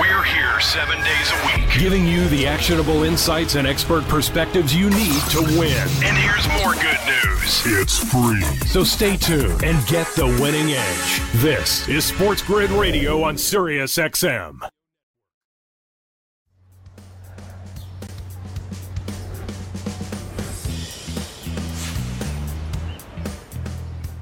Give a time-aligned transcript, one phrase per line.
[0.00, 4.88] We're here seven days a week, giving you the actionable insights and expert perspectives you
[4.88, 5.76] need to win.
[6.02, 8.40] And here's more good news it's free.
[8.68, 11.20] So stay tuned and get the winning edge.
[11.42, 14.60] This is Sports Grid Radio on Sirius XM.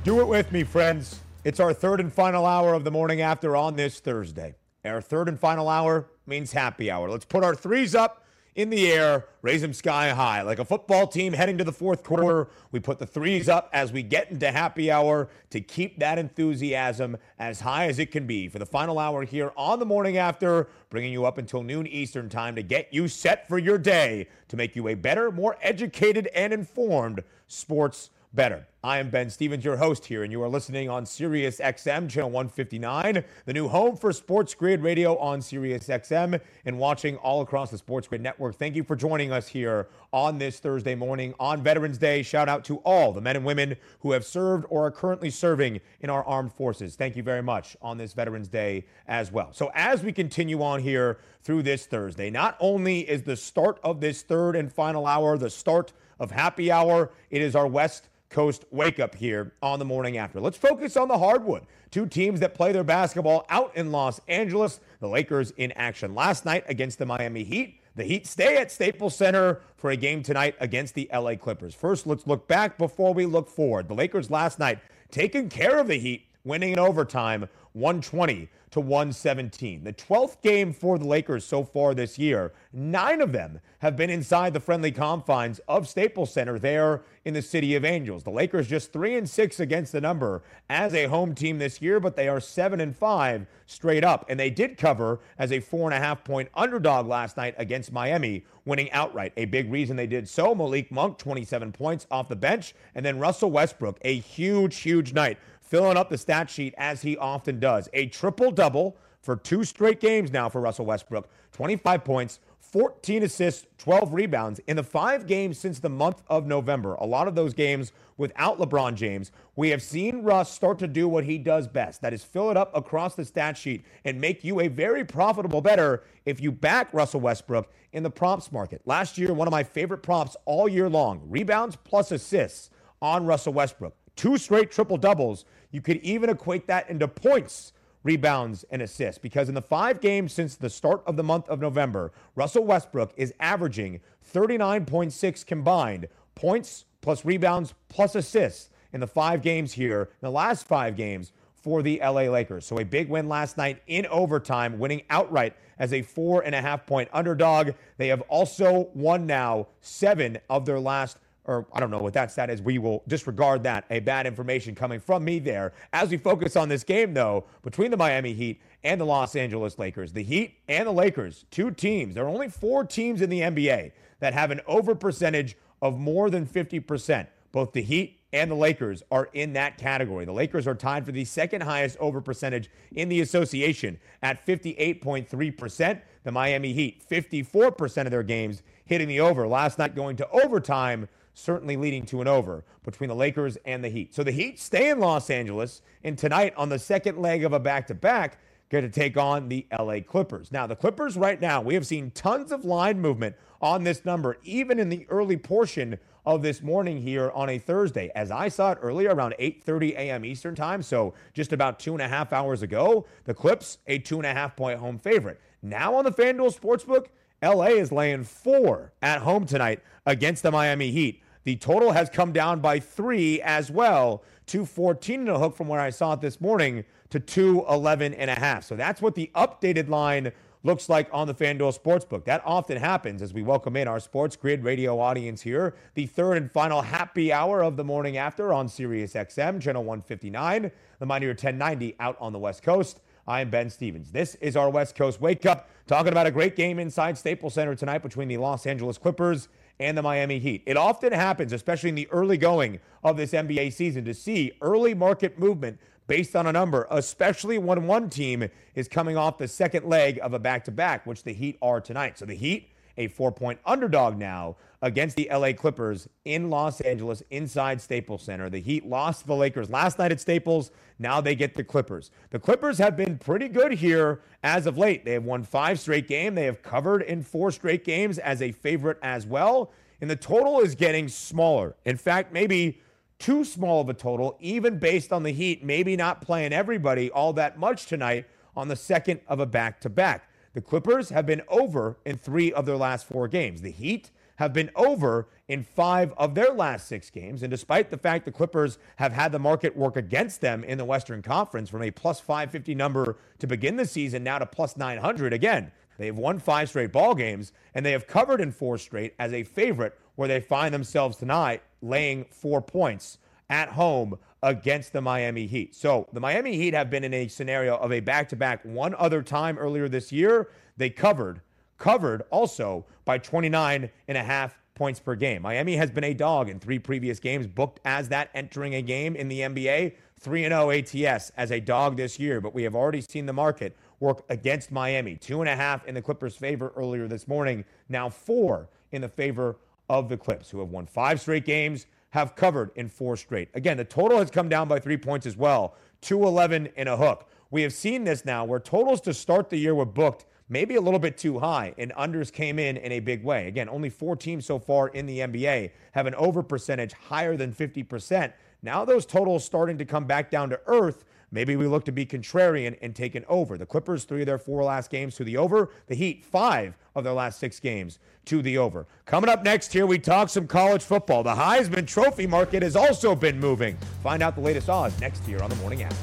[0.03, 1.21] Do it with me, friends.
[1.45, 4.57] It's our third and final hour of the morning after on this Thursday.
[4.85, 7.11] Our third and final hour means happy hour.
[7.11, 10.43] Let's put our threes up in the air, raise them sky high.
[10.43, 13.93] Like a football team heading to the fourth quarter, we put the threes up as
[13.93, 18.49] we get into happy hour to keep that enthusiasm as high as it can be
[18.49, 22.29] for the final hour here on the morning after, bringing you up until noon Eastern
[22.29, 26.29] time to get you set for your day to make you a better, more educated,
[26.35, 28.68] and informed sports better.
[28.85, 32.31] I am Ben Stevens, your host here, and you are listening on Sirius XM, channel
[32.31, 37.73] 159, the new home for Sports Grid Radio on Sirius XM, and watching all across
[37.73, 38.55] the Sports Grid network.
[38.55, 42.23] Thank you for joining us here on this Thursday morning on Veterans Day.
[42.23, 45.81] Shout out to all the men and women who have served or are currently serving
[46.01, 46.95] in our armed forces.
[46.95, 49.53] Thank you very much on this Veterans Day as well.
[49.53, 54.01] So, as we continue on here through this Thursday, not only is the start of
[54.01, 58.65] this third and final hour the start of happy hour, it is our West Coast
[58.71, 60.41] wake up here on the morning after.
[60.41, 61.63] Let's focus on the hardwood.
[61.91, 64.81] Two teams that play their basketball out in Los Angeles.
[65.01, 67.81] The Lakers in action last night against the Miami Heat.
[67.97, 71.75] The Heat stay at Staples Center for a game tonight against the LA Clippers.
[71.75, 73.89] First, let's look back before we look forward.
[73.89, 74.79] The Lakers last night
[75.11, 79.85] taking care of the Heat, winning in overtime 120 to 117.
[79.85, 84.11] The 12th game for the Lakers so far this year, nine of them have been
[84.11, 88.25] inside the friendly confines of Staples Center there in the City of Angels.
[88.25, 92.01] The Lakers just 3 and 6 against the number as a home team this year,
[92.01, 94.25] but they are 7 and 5 straight up.
[94.29, 97.93] And they did cover as a four and a half point underdog last night against
[97.93, 99.33] Miami, winning outright.
[99.37, 103.19] A big reason they did so Malik Monk, 27 points off the bench, and then
[103.19, 107.89] Russell Westbrook, a huge, huge night filling up the stat sheet as he often does.
[107.93, 113.67] A triple double for two straight games now for Russell Westbrook 25 points, 14 assists,
[113.79, 116.95] 12 rebounds in the five games since the month of November.
[116.95, 119.33] A lot of those games without LeBron James.
[119.57, 122.57] We have seen Russ start to do what he does best that is fill it
[122.57, 126.93] up across the stat sheet and make you a very profitable better if you back
[126.93, 128.83] Russell Westbrook in the props market.
[128.85, 133.53] Last year, one of my favorite props all year long rebounds plus assists on Russell
[133.53, 133.95] Westbrook.
[134.17, 139.49] Two straight triple doubles you could even equate that into points, rebounds, and assists because
[139.49, 143.35] in the five games since the start of the month of November, Russell Westbrook is
[143.41, 144.01] averaging
[144.35, 150.67] 39.6 combined points plus rebounds plus assists in the five games here, in the last
[150.67, 152.65] five games for the LA Lakers.
[152.65, 156.61] So a big win last night in overtime, winning outright as a four and a
[156.61, 157.73] half point underdog.
[157.97, 161.19] They have also won now seven of their last
[161.49, 162.61] or I don't know what that stat is.
[162.61, 163.87] We will disregard that.
[163.91, 165.73] A bad information coming from me there.
[165.95, 169.79] As we focus on this game, though, between the Miami Heat and the Los Angeles
[169.79, 172.15] Lakers, the Heat and the Lakers, two teams.
[172.15, 176.29] There are only four teams in the NBA that have an over percentage of more
[176.29, 177.27] than 50%.
[177.51, 180.27] Both the Heat and the Lakers are in that category.
[180.27, 186.01] The Lakers are tied for the second highest over percentage in the association at 58.3%.
[186.25, 189.49] The Miami Heat, 54% of their games hitting the over.
[189.49, 193.89] Last night going to overtime certainly leading to an over between the Lakers and the
[193.89, 194.15] Heat.
[194.15, 197.61] So the Heat stay in Los Angeles, and tonight on the second leg of a
[197.61, 198.39] back to back,
[198.71, 200.53] get to take on the LA Clippers.
[200.53, 204.37] Now, the Clippers right now, we have seen tons of line movement on this number,
[204.43, 208.11] even in the early portion of this morning here on a Thursday.
[208.15, 210.25] As I saw it earlier around 8:30 a.m.
[210.25, 214.19] Eastern time, so just about two and a half hours ago, the Clips a two
[214.19, 215.41] and a half point home favorite.
[215.63, 217.07] Now on the FanDuel Sportsbook,
[217.43, 221.23] LA is laying four at home tonight against the Miami Heat.
[221.49, 225.67] The total has come down by three as well to 14 and a hook from
[225.67, 228.65] where I saw it this morning to 211 and a half.
[228.65, 230.33] So that's what the updated line
[230.63, 232.27] looks like on the FanDuel Sportsbook.
[232.27, 235.75] That often happens as we welcome in our Sports Grid radio audience here.
[235.95, 240.71] The third and final happy hour of the morning after on Sirius XM, channel 159,
[240.99, 243.01] the Mightier 1090 out on the West Coast.
[243.27, 244.13] I am Ben Stevens.
[244.13, 247.75] This is our West Coast Wake Up, talking about a great game inside Staples Center
[247.75, 249.49] tonight between the Los Angeles Clippers
[249.81, 250.63] and the Miami Heat.
[250.67, 254.95] It often happens, especially in the early going of this NBA season, to see early
[254.95, 259.87] market movement based on a number, especially when one team is coming off the second
[259.87, 262.19] leg of a back to back, which the Heat are tonight.
[262.19, 267.23] So the Heat a four point underdog now against the LA Clippers in Los Angeles
[267.31, 268.51] inside Staples Center.
[268.51, 270.71] The Heat lost the Lakers last night at Staples.
[270.99, 272.11] Now they get the Clippers.
[272.31, 275.05] The Clippers have been pretty good here as of late.
[275.05, 276.37] They have won five straight games.
[276.37, 279.73] They have covered in four straight games as a favorite as well.
[280.01, 281.77] And the total is getting smaller.
[281.85, 282.81] In fact, maybe
[283.19, 287.33] too small of a total, even based on the Heat maybe not playing everybody all
[287.33, 290.28] that much tonight on the second of a back to back.
[290.55, 293.61] The Clippers have been over in three of their last four games.
[293.61, 297.43] The Heat have been over in five of their last six games.
[297.43, 300.85] And despite the fact the Clippers have had the market work against them in the
[300.85, 305.33] Western Conference from a plus 550 number to begin the season now to plus 900,
[305.33, 309.15] again, they have won five straight ball games and they have covered in four straight
[309.19, 313.19] as a favorite where they find themselves tonight laying four points
[313.51, 315.75] at home against the Miami Heat.
[315.75, 318.95] So the Miami Heat have been in a scenario of a back to back one
[318.97, 320.49] other time earlier this year.
[320.77, 321.41] They covered
[321.79, 325.43] covered also by 29 and a half points per game.
[325.43, 329.17] Miami has been a dog in three previous games, booked as that entering a game
[329.17, 329.95] in the NBA.
[330.21, 333.77] 3 0 ATS as a dog this year, but we have already seen the market
[334.01, 335.15] work against Miami.
[335.15, 339.09] Two and a half in the Clippers' favor earlier this morning, now four in the
[339.09, 339.57] favor
[339.89, 343.49] of the Clips, who have won five straight games, have covered in four straight.
[343.55, 347.29] Again, the total has come down by three points as well, 211 in a hook.
[347.51, 350.81] We have seen this now where totals to start the year were booked maybe a
[350.81, 353.49] little bit too high, and unders came in in a big way.
[353.49, 357.53] Again, only four teams so far in the NBA have an over percentage higher than
[357.53, 358.33] 50%.
[358.63, 361.05] Now those totals starting to come back down to earth.
[361.31, 363.59] Maybe we look to be contrarian and take an over.
[363.59, 365.71] The Clippers, three of their four last games to the over.
[365.87, 368.87] The Heat, five of their last six games to the over.
[369.05, 371.23] Coming up next here, we talk some college football.
[371.23, 373.77] The Heisman Trophy market has also been moving.
[374.03, 375.97] Find out the latest odds next here on the Morning After.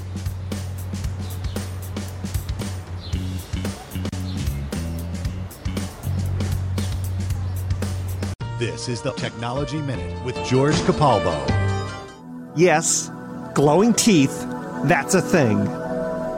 [8.57, 11.35] This is the Technology Minute with George Capalbo.
[12.55, 13.11] Yes,
[13.53, 14.45] glowing teeth,
[14.87, 15.57] that's a thing.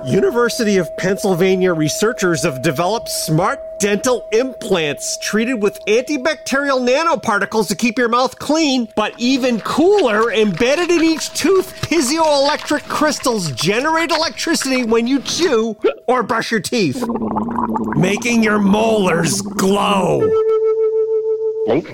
[0.06, 7.98] University of Pennsylvania researchers have developed smart dental implants treated with antibacterial nanoparticles to keep
[7.98, 15.08] your mouth clean, but even cooler, embedded in each tooth, piezoelectric crystals generate electricity when
[15.08, 15.76] you chew
[16.08, 17.04] or brush your teeth,
[17.98, 20.22] making your molars glow.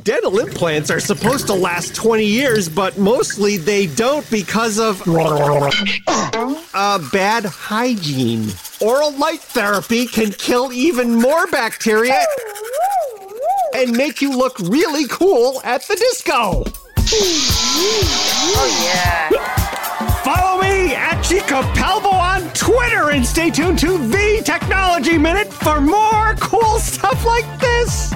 [0.03, 6.99] Dental implants are supposed to last 20 years, but mostly they don't because of uh,
[7.11, 8.49] bad hygiene.
[8.81, 12.23] Oral light therapy can kill even more bacteria
[13.73, 16.63] and make you look really cool at the disco.
[18.55, 19.29] Oh, yeah.
[20.23, 25.81] Follow me at Chico Palvo on Twitter and stay tuned to The Technology Minute for
[25.81, 28.13] more cool stuff like this.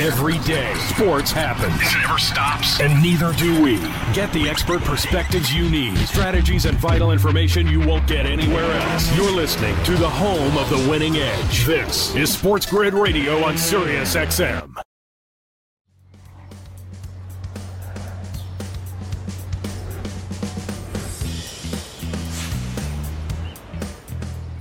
[0.00, 1.74] Every day, sports happens.
[1.74, 2.80] It never stops.
[2.80, 3.76] And neither do we.
[4.14, 9.14] Get the expert perspectives you need, strategies and vital information you won't get anywhere else.
[9.14, 11.66] You're listening to the home of the winning edge.
[11.66, 14.74] This is Sports Grid Radio on Sirius XM.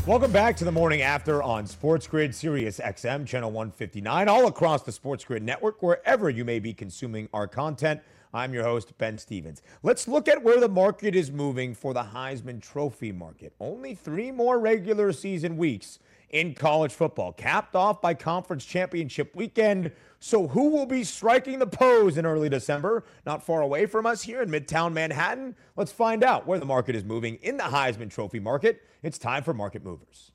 [0.09, 4.81] Welcome back to the morning after on Sports Grid Sirius XM, channel 159, all across
[4.81, 8.01] the Sports Grid network, wherever you may be consuming our content.
[8.33, 9.61] I'm your host, Ben Stevens.
[9.83, 13.53] Let's look at where the market is moving for the Heisman Trophy market.
[13.59, 15.99] Only three more regular season weeks
[16.31, 19.91] in college football, capped off by conference championship weekend.
[20.21, 23.05] So, who will be striking the pose in early December?
[23.25, 25.55] Not far away from us here in Midtown Manhattan.
[25.77, 28.83] Let's find out where the market is moving in the Heisman Trophy market.
[29.01, 30.31] It's time for Market Movers.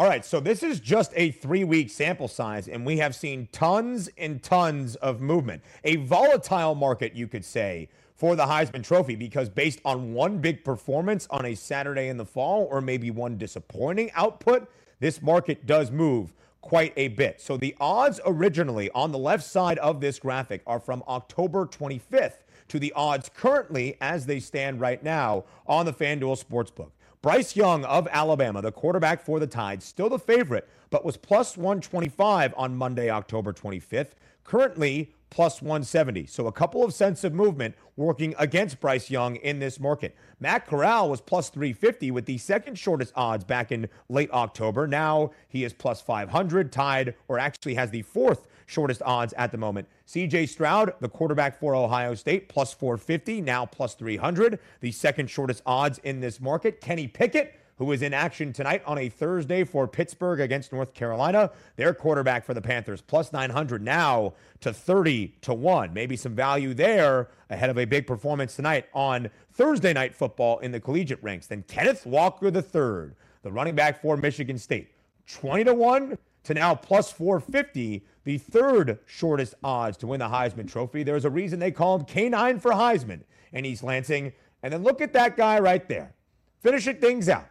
[0.00, 3.50] All right, so this is just a three week sample size, and we have seen
[3.52, 5.62] tons and tons of movement.
[5.84, 10.64] A volatile market, you could say, for the Heisman Trophy because based on one big
[10.64, 15.90] performance on a Saturday in the fall, or maybe one disappointing output, this market does
[15.90, 17.38] move quite a bit.
[17.38, 22.38] So the odds originally on the left side of this graphic are from October 25th
[22.68, 26.92] to the odds currently as they stand right now on the FanDuel Sportsbook.
[27.22, 31.54] Bryce Young of Alabama, the quarterback for the Tide, still the favorite, but was plus
[31.54, 34.12] 125 on Monday, October 25th.
[34.42, 36.26] Currently plus 170.
[36.26, 40.16] So a couple of cents of movement working against Bryce Young in this market.
[40.40, 44.86] Matt Corral was plus 350 with the second shortest odds back in late October.
[44.86, 49.58] Now he is plus 500, tied, or actually has the fourth shortest odds at the
[49.58, 49.88] moment.
[50.06, 55.62] CJ Stroud, the quarterback for Ohio State, plus 450, now plus 300, the second shortest
[55.66, 56.80] odds in this market.
[56.80, 61.50] Kenny Pickett, who is in action tonight on a Thursday for Pittsburgh against North Carolina.
[61.76, 65.92] Their quarterback for the Panthers, plus 900 now to 30 to 1.
[65.92, 70.72] Maybe some value there ahead of a big performance tonight on Thursday night football in
[70.72, 71.46] the collegiate ranks.
[71.46, 74.92] Then Kenneth Walker III, the running back for Michigan State,
[75.26, 80.70] 20 to 1 to now plus 450, the third shortest odds to win the Heisman
[80.70, 81.02] Trophy.
[81.02, 84.32] There's a reason they call him K9 for Heisman in East Lansing.
[84.62, 86.14] And then look at that guy right there.
[86.60, 87.48] Finishing things out.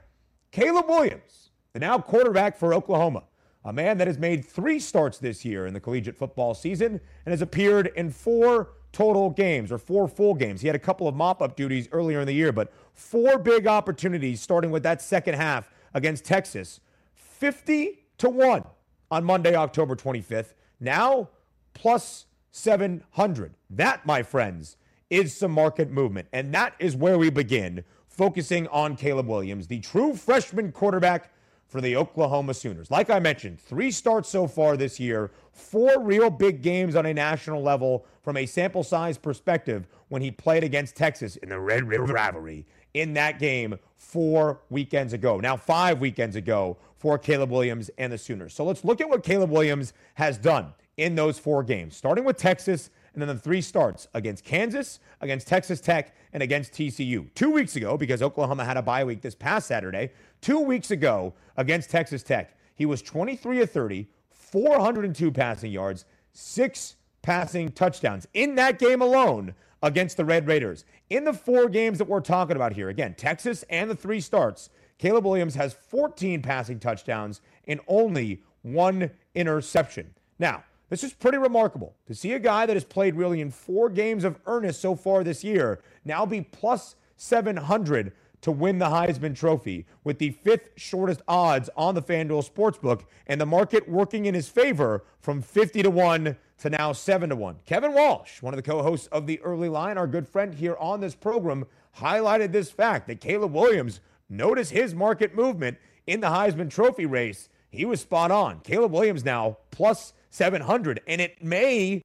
[0.52, 3.24] Caleb Williams, the now quarterback for Oklahoma,
[3.66, 7.32] a man that has made three starts this year in the collegiate football season and
[7.32, 10.62] has appeared in four total games or four full games.
[10.62, 13.68] He had a couple of mop up duties earlier in the year, but four big
[13.68, 16.80] opportunities starting with that second half against Texas.
[17.14, 18.64] 50 to 1
[19.12, 20.54] on Monday, October 25th.
[20.80, 21.30] Now,
[21.74, 23.54] plus 700.
[23.70, 24.78] That, my friends,
[25.10, 26.28] is some market movement.
[26.34, 31.32] And that is where we begin, focusing on Caleb Williams, the true freshman quarterback
[31.68, 32.90] for the Oklahoma Sooners.
[32.90, 37.14] Like I mentioned, three starts so far this year, four real big games on a
[37.14, 41.88] national level from a sample size perspective when he played against Texas in the Red
[41.88, 45.40] River rivalry in that game four weekends ago.
[45.40, 48.54] Now, five weekends ago for Caleb Williams and the Sooners.
[48.54, 52.38] So let's look at what Caleb Williams has done in those four games, starting with
[52.38, 57.34] Texas and then the three starts against Kansas, against Texas Tech, and against TCU.
[57.34, 61.34] Two weeks ago, because Oklahoma had a bye week this past Saturday, two weeks ago
[61.58, 68.56] against Texas Tech, he was 23 of 30, 402 passing yards, six passing touchdowns in
[68.56, 70.86] that game alone against the Red Raiders.
[71.10, 74.70] In the four games that we're talking about here, again, Texas and the three starts,
[75.00, 80.14] Caleb Williams has 14 passing touchdowns and only one interception.
[80.38, 83.90] Now, this is pretty remarkable to see a guy that has played really in four
[83.90, 89.36] games of earnest so far this year now be plus 700 to win the Heisman
[89.36, 94.34] Trophy with the fifth shortest odds on the FanDuel Sportsbook and the market working in
[94.34, 97.58] his favor from 50 to 1 to now 7 to 1.
[97.66, 100.78] Kevin Walsh, one of the co hosts of the early line, our good friend here
[100.80, 101.66] on this program,
[101.98, 107.50] highlighted this fact that Caleb Williams Notice his market movement in the Heisman Trophy race.
[107.72, 108.62] He was spot on.
[108.62, 112.04] Caleb Williams now plus 700, and it may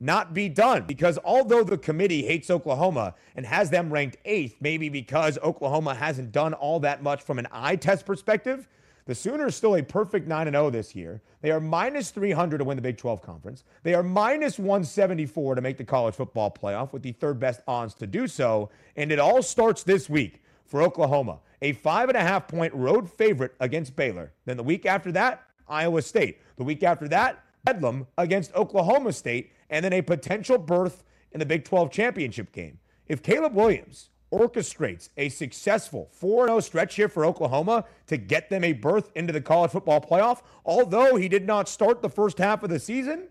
[0.00, 4.88] not be done because although the committee hates Oklahoma and has them ranked eighth, maybe
[4.88, 8.68] because Oklahoma hasn't done all that much from an eye test perspective,
[9.06, 11.22] the Sooners still a perfect 9 0 this year.
[11.40, 13.64] They are minus 300 to win the Big 12 conference.
[13.82, 17.94] They are minus 174 to make the college football playoff with the third best odds
[17.94, 18.68] to do so.
[18.96, 23.10] And it all starts this week for Oklahoma a five and a half point road
[23.10, 24.32] favorite against Baylor.
[24.44, 26.40] Then the week after that, Iowa State.
[26.56, 31.46] The week after that, Bedlam against Oklahoma State, and then a potential berth in the
[31.46, 32.78] Big 12 championship game.
[33.06, 38.62] If Caleb Williams orchestrates a successful 4 0 stretch here for Oklahoma to get them
[38.62, 42.62] a berth into the college football playoff, although he did not start the first half
[42.62, 43.28] of the season,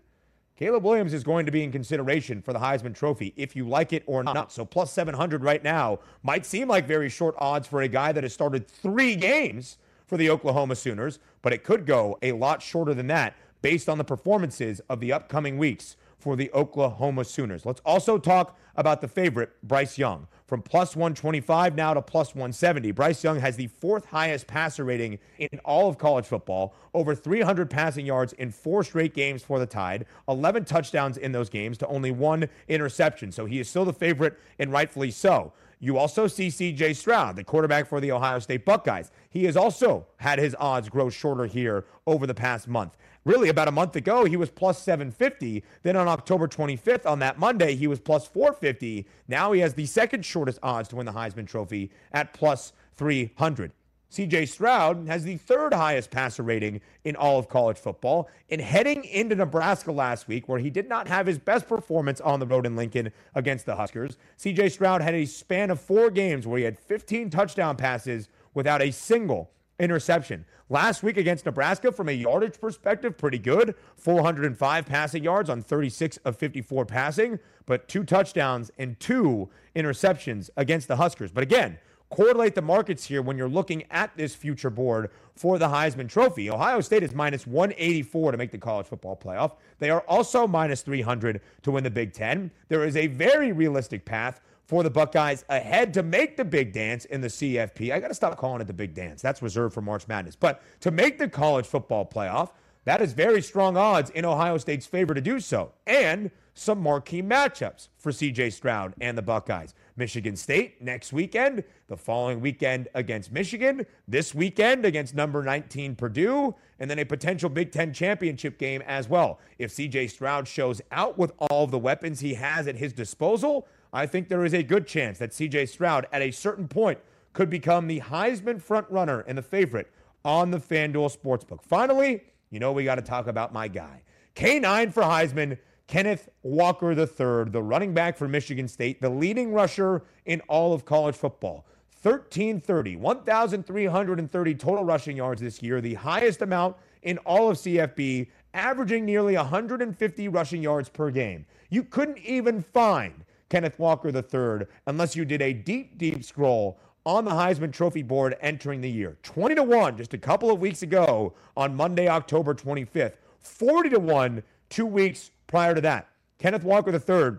[0.58, 3.92] Caleb Williams is going to be in consideration for the Heisman Trophy if you like
[3.92, 4.50] it or not.
[4.50, 8.24] So plus 700 right now might seem like very short odds for a guy that
[8.24, 12.92] has started three games for the Oklahoma Sooners, but it could go a lot shorter
[12.92, 17.64] than that based on the performances of the upcoming weeks for the Oklahoma Sooners.
[17.64, 22.90] Let's also talk about the favorite, Bryce Young from plus 125 now to plus 170.
[22.92, 27.68] Bryce Young has the fourth highest passer rating in all of college football, over 300
[27.68, 31.86] passing yards in four straight games for the Tide, 11 touchdowns in those games to
[31.86, 33.30] only one interception.
[33.30, 35.52] So he is still the favorite and rightfully so.
[35.80, 39.10] You also see CJ Stroud, the quarterback for the Ohio State Buckeyes.
[39.28, 42.96] He has also had his odds grow shorter here over the past month
[43.28, 45.62] really about a month ago, he was plus 750.
[45.82, 49.06] Then on October 25th, on that Monday, he was plus 450.
[49.28, 53.72] Now he has the second shortest odds to win the Heisman Trophy at plus 300.
[54.10, 58.30] CJ Stroud has the third highest passer rating in all of college football.
[58.48, 62.40] And heading into Nebraska last week, where he did not have his best performance on
[62.40, 66.46] the road in Lincoln against the Huskers, CJ Stroud had a span of four games
[66.46, 70.44] where he had 15 touchdown passes without a single interception.
[70.70, 73.74] Last week against Nebraska, from a yardage perspective, pretty good.
[73.96, 80.88] 405 passing yards on 36 of 54 passing, but two touchdowns and two interceptions against
[80.88, 81.30] the Huskers.
[81.30, 81.78] But again,
[82.10, 86.50] correlate the markets here when you're looking at this future board for the Heisman Trophy.
[86.50, 89.52] Ohio State is minus 184 to make the college football playoff.
[89.78, 92.50] They are also minus 300 to win the Big Ten.
[92.68, 97.06] There is a very realistic path for the Buckeyes ahead to make the big dance
[97.06, 97.90] in the CFP.
[97.90, 99.22] I got to stop calling it the big dance.
[99.22, 100.36] That's reserved for March Madness.
[100.36, 102.50] But to make the college football playoff,
[102.84, 105.72] that is very strong odds in Ohio State's favor to do so.
[105.86, 109.74] And some marquee matchups for CJ Stroud and the Buckeyes.
[109.96, 116.54] Michigan State next weekend, the following weekend against Michigan, this weekend against number 19 Purdue,
[116.78, 119.38] and then a potential Big Ten championship game as well.
[119.58, 124.06] If CJ Stroud shows out with all the weapons he has at his disposal, I
[124.06, 126.98] think there is a good chance that CJ Stroud at a certain point
[127.32, 129.90] could become the Heisman frontrunner and the favorite
[130.24, 131.62] on the FanDuel Sportsbook.
[131.62, 134.02] Finally, you know we got to talk about my guy.
[134.34, 140.02] K9 for Heisman, Kenneth Walker III, the running back for Michigan State, the leading rusher
[140.26, 141.64] in all of college football.
[142.02, 149.04] 1330, 1,330 total rushing yards this year, the highest amount in all of CFB, averaging
[149.04, 151.44] nearly 150 rushing yards per game.
[151.70, 157.24] You couldn't even find Kenneth Walker III unless you did a deep, deep scroll on
[157.24, 159.16] the Heisman Trophy board entering the year.
[159.22, 163.14] 20 to 1 just a couple of weeks ago on Monday, October 25th.
[163.40, 166.08] 40 to 1 two weeks prior to that.
[166.38, 167.38] Kenneth Walker III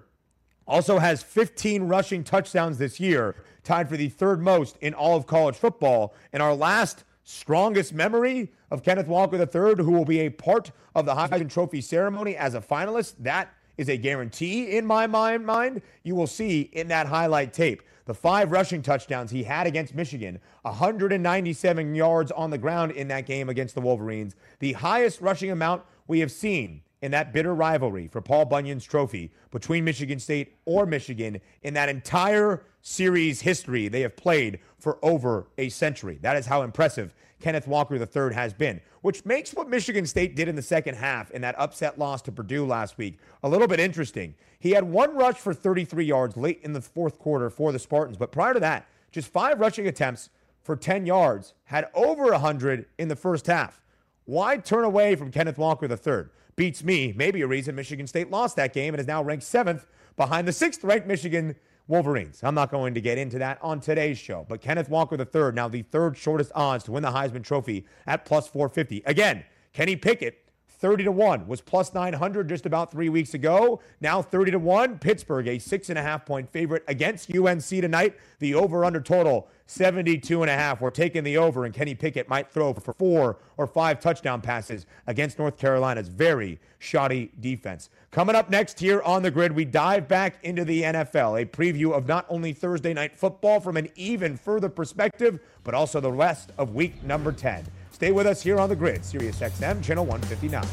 [0.67, 5.27] also has 15 rushing touchdowns this year, tied for the third most in all of
[5.27, 6.13] college football.
[6.33, 11.05] And our last strongest memory of Kenneth Walker III, who will be a part of
[11.05, 15.45] the Heisman Trophy ceremony as a finalist, that is a guarantee in my mind.
[15.45, 19.95] Mind you will see in that highlight tape the five rushing touchdowns he had against
[19.95, 25.51] Michigan, 197 yards on the ground in that game against the Wolverines, the highest rushing
[25.51, 30.57] amount we have seen in that bitter rivalry for Paul Bunyan's trophy between Michigan State
[30.65, 36.19] or Michigan in that entire series history they have played for over a century.
[36.21, 40.47] That is how impressive Kenneth Walker III has been, which makes what Michigan State did
[40.47, 43.79] in the second half in that upset loss to Purdue last week a little bit
[43.79, 44.35] interesting.
[44.59, 48.17] He had one rush for 33 yards late in the fourth quarter for the Spartans,
[48.17, 50.29] but prior to that, just five rushing attempts
[50.61, 53.81] for 10 yards, had over 100 in the first half.
[54.25, 56.25] Why turn away from Kenneth Walker III?
[56.55, 59.87] Beats me, maybe a reason Michigan State lost that game and is now ranked seventh
[60.17, 61.55] behind the sixth ranked Michigan
[61.89, 62.41] Wolverines.
[62.43, 65.67] I'm not going to get into that on today's show, but Kenneth Walker III, now
[65.67, 69.03] the third shortest odds to win the Heisman Trophy at plus 450.
[69.05, 70.48] Again, Kenny Pickett
[70.79, 73.81] 30 to 1 was plus 900 just about three weeks ago.
[73.99, 74.99] Now 30 to 1.
[74.99, 78.15] Pittsburgh, a six and a half point favorite against UNC tonight.
[78.39, 80.79] The over under total 72 and a half.
[80.79, 84.85] We're taking the over, and Kenny Pickett might throw for four or five touchdown passes
[85.05, 87.89] against North Carolina's very shoddy defense.
[88.09, 91.91] Coming up next here on the grid, we dive back into the NFL, a preview
[91.91, 96.51] of not only Thursday night football from an even further perspective, but also the rest
[96.57, 97.65] of week number 10.
[97.99, 100.63] Stay with us here on the grid, Sirius XM, channel 159.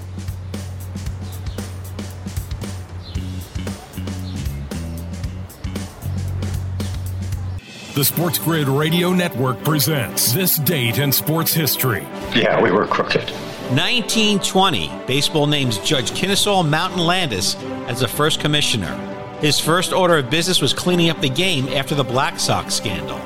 [7.96, 12.06] The Sports Grid Radio Network presents This Date in Sports History.
[12.32, 13.28] Yeah, we were crooked.
[13.74, 17.56] 1920, baseball names Judge Kennesaw Mountain Landis
[17.88, 18.94] as the first commissioner.
[19.40, 23.20] His first order of business was cleaning up the game after the Black Sox scandal.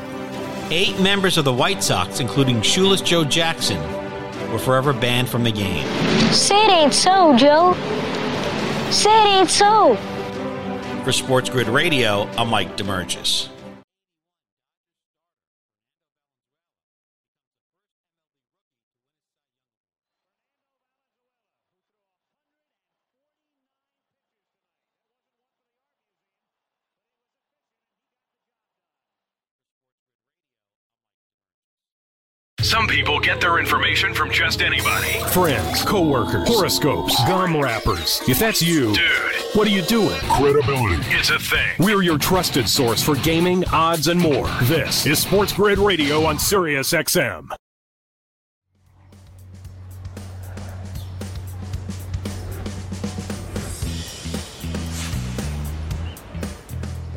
[0.73, 3.81] Eight members of the White Sox, including shoeless Joe Jackson,
[4.53, 5.85] were forever banned from the game.
[6.33, 7.75] Say it ain't so, Joe.
[8.93, 9.97] Say it ain't so.
[11.03, 13.49] For Sports Grid Radio, I'm Mike Demergis.
[32.71, 35.19] Some people get their information from just anybody.
[35.33, 38.23] Friends, coworkers, horoscopes, gum wrappers.
[38.29, 39.57] If that's you, Dude.
[39.57, 40.21] what are you doing?
[40.31, 41.03] Credibility.
[41.09, 41.69] It's a thing.
[41.81, 44.47] We're your trusted source for gaming, odds, and more.
[44.63, 47.51] This is Sports Grid Radio on Sirius XM.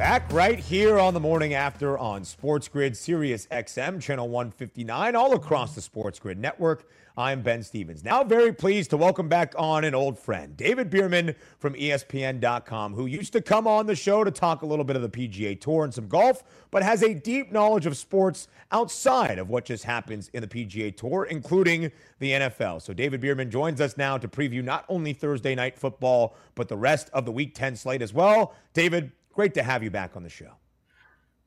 [0.03, 5.33] Back right here on the morning after on Sports Grid Sirius XM, channel 159, all
[5.33, 6.89] across the Sports Grid network.
[7.15, 8.03] I'm Ben Stevens.
[8.03, 13.05] Now, very pleased to welcome back on an old friend, David Bearman from ESPN.com, who
[13.05, 15.85] used to come on the show to talk a little bit of the PGA Tour
[15.85, 20.29] and some golf, but has a deep knowledge of sports outside of what just happens
[20.33, 21.89] in the PGA Tour, including
[22.19, 22.81] the NFL.
[22.81, 26.75] So, David Bearman joins us now to preview not only Thursday night football, but the
[26.75, 28.53] rest of the Week 10 slate as well.
[28.73, 30.53] David, great to have you back on the show.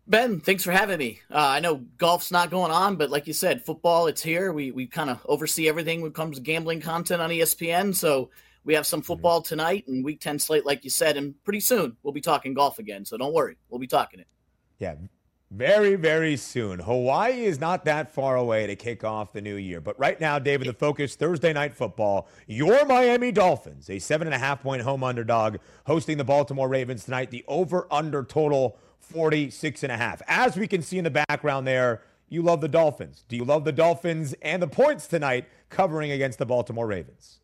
[0.09, 1.21] Ben, thanks for having me.
[1.31, 4.53] Uh, I know golf's not going on, but like you said, football, it's here.
[4.53, 7.93] We, we kind of oversee everything when it comes to gambling content on ESPN.
[7.93, 8.31] So
[8.65, 11.17] we have some football tonight and week 10 slate, like you said.
[11.17, 13.05] And pretty soon we'll be talking golf again.
[13.05, 14.29] So don't worry, we'll be talking it.
[14.79, 14.95] Yeah,
[15.51, 16.81] very, very soon.
[16.81, 19.81] Hawaii is not that far away to kick off the new year.
[19.81, 22.29] But right now, David, the focus Thursday night football.
[22.47, 27.05] Your Miami Dolphins, a seven and a half point home underdog, hosting the Baltimore Ravens
[27.05, 27.31] tonight.
[27.31, 30.21] The over under total 46 and a half.
[30.27, 33.25] As we can see in the background there, you love the Dolphins.
[33.29, 37.39] Do you love the Dolphins and the points tonight covering against the Baltimore Ravens?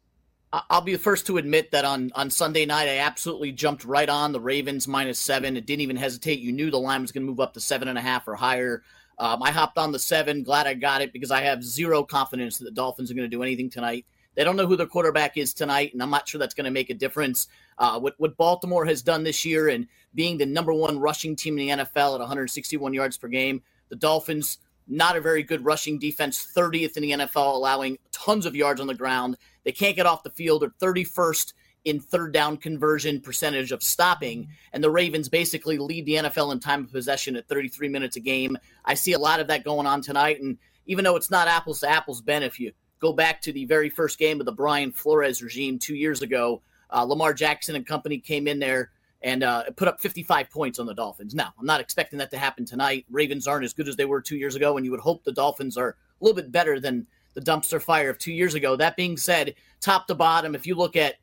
[0.53, 4.09] I'll be the first to admit that on, on Sunday night, I absolutely jumped right
[4.09, 5.57] on the Ravens minus seven.
[5.57, 6.41] It didn't even hesitate.
[6.41, 8.35] You knew the line was going to move up to seven and a half or
[8.35, 8.83] higher.
[9.19, 10.43] Um, I hopped on the seven.
[10.43, 13.35] Glad I got it because I have zero confidence that the Dolphins are going to
[13.35, 14.05] do anything tonight.
[14.35, 16.71] They don't know who their quarterback is tonight, and I'm not sure that's going to
[16.71, 17.49] make a difference.
[17.79, 21.59] Uh, what, what Baltimore has done this year and being the number one rushing team
[21.59, 25.99] in the NFL at 161 yards per game, the Dolphins, not a very good rushing
[25.99, 29.37] defense, 30th in the NFL, allowing tons of yards on the ground.
[29.65, 30.63] They can't get off the field.
[30.63, 31.53] They're 31st
[31.85, 34.49] in third down conversion percentage of stopping.
[34.73, 38.21] And the Ravens basically lead the NFL in time of possession at 33 minutes a
[38.21, 38.57] game.
[38.85, 40.41] I see a lot of that going on tonight.
[40.41, 43.65] And even though it's not apples to apples, Ben, if you go back to the
[43.65, 47.87] very first game of the Brian Flores regime two years ago, uh, Lamar Jackson and
[47.87, 48.91] company came in there
[49.23, 51.35] and uh, put up 55 points on the Dolphins.
[51.35, 53.07] Now, I'm not expecting that to happen tonight.
[53.11, 55.33] Ravens aren't as good as they were two years ago, and you would hope the
[55.33, 58.77] Dolphins are a little bit better than the dumpster fire of two years ago.
[58.77, 61.17] That being said, top to bottom, if you look at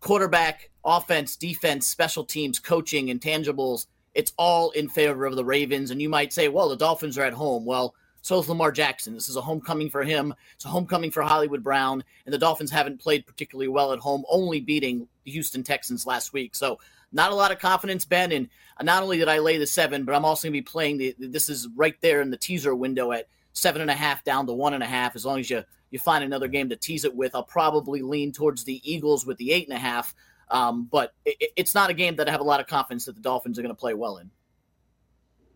[0.00, 5.90] quarterback, offense, defense, special teams, coaching, intangibles, it's all in favor of the Ravens.
[5.90, 7.64] And you might say, well, the Dolphins are at home.
[7.64, 9.12] Well, so is Lamar Jackson.
[9.12, 10.34] This is a homecoming for him.
[10.54, 12.02] It's a homecoming for Hollywood Brown.
[12.24, 16.32] And the Dolphins haven't played particularly well at home, only beating the Houston Texans last
[16.32, 16.54] week.
[16.54, 16.78] So
[17.12, 18.32] not a lot of confidence, Ben.
[18.32, 18.48] And
[18.82, 21.14] not only did I lay the seven, but I'm also going to be playing the.
[21.18, 24.52] This is right there in the teaser window at seven and a half down to
[24.52, 25.16] one and a half.
[25.16, 28.32] As long as you you find another game to tease it with, I'll probably lean
[28.32, 30.14] towards the Eagles with the eight and a half.
[30.50, 33.14] Um, but it, it's not a game that I have a lot of confidence that
[33.14, 34.30] the Dolphins are going to play well in.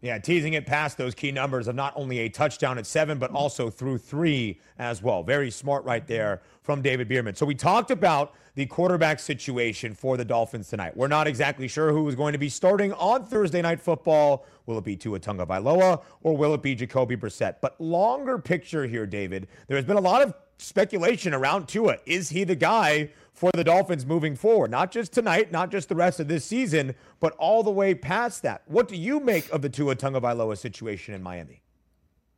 [0.00, 3.32] Yeah, teasing it past those key numbers of not only a touchdown at seven, but
[3.32, 5.24] also through three as well.
[5.24, 7.34] Very smart right there from David Bearman.
[7.34, 10.96] So we talked about the quarterback situation for the Dolphins tonight.
[10.96, 14.46] We're not exactly sure who is going to be starting on Thursday night football.
[14.66, 17.56] Will it be Tua Tagovailoa or will it be Jacoby Brissett?
[17.60, 19.48] But longer picture here, David.
[19.66, 21.98] There has been a lot of speculation around Tua.
[22.04, 24.70] Is he the guy for the Dolphins moving forward?
[24.70, 28.42] Not just tonight, not just the rest of this season, but all the way past
[28.42, 28.62] that.
[28.66, 31.62] What do you make of the Tua Tagovailoa situation in Miami?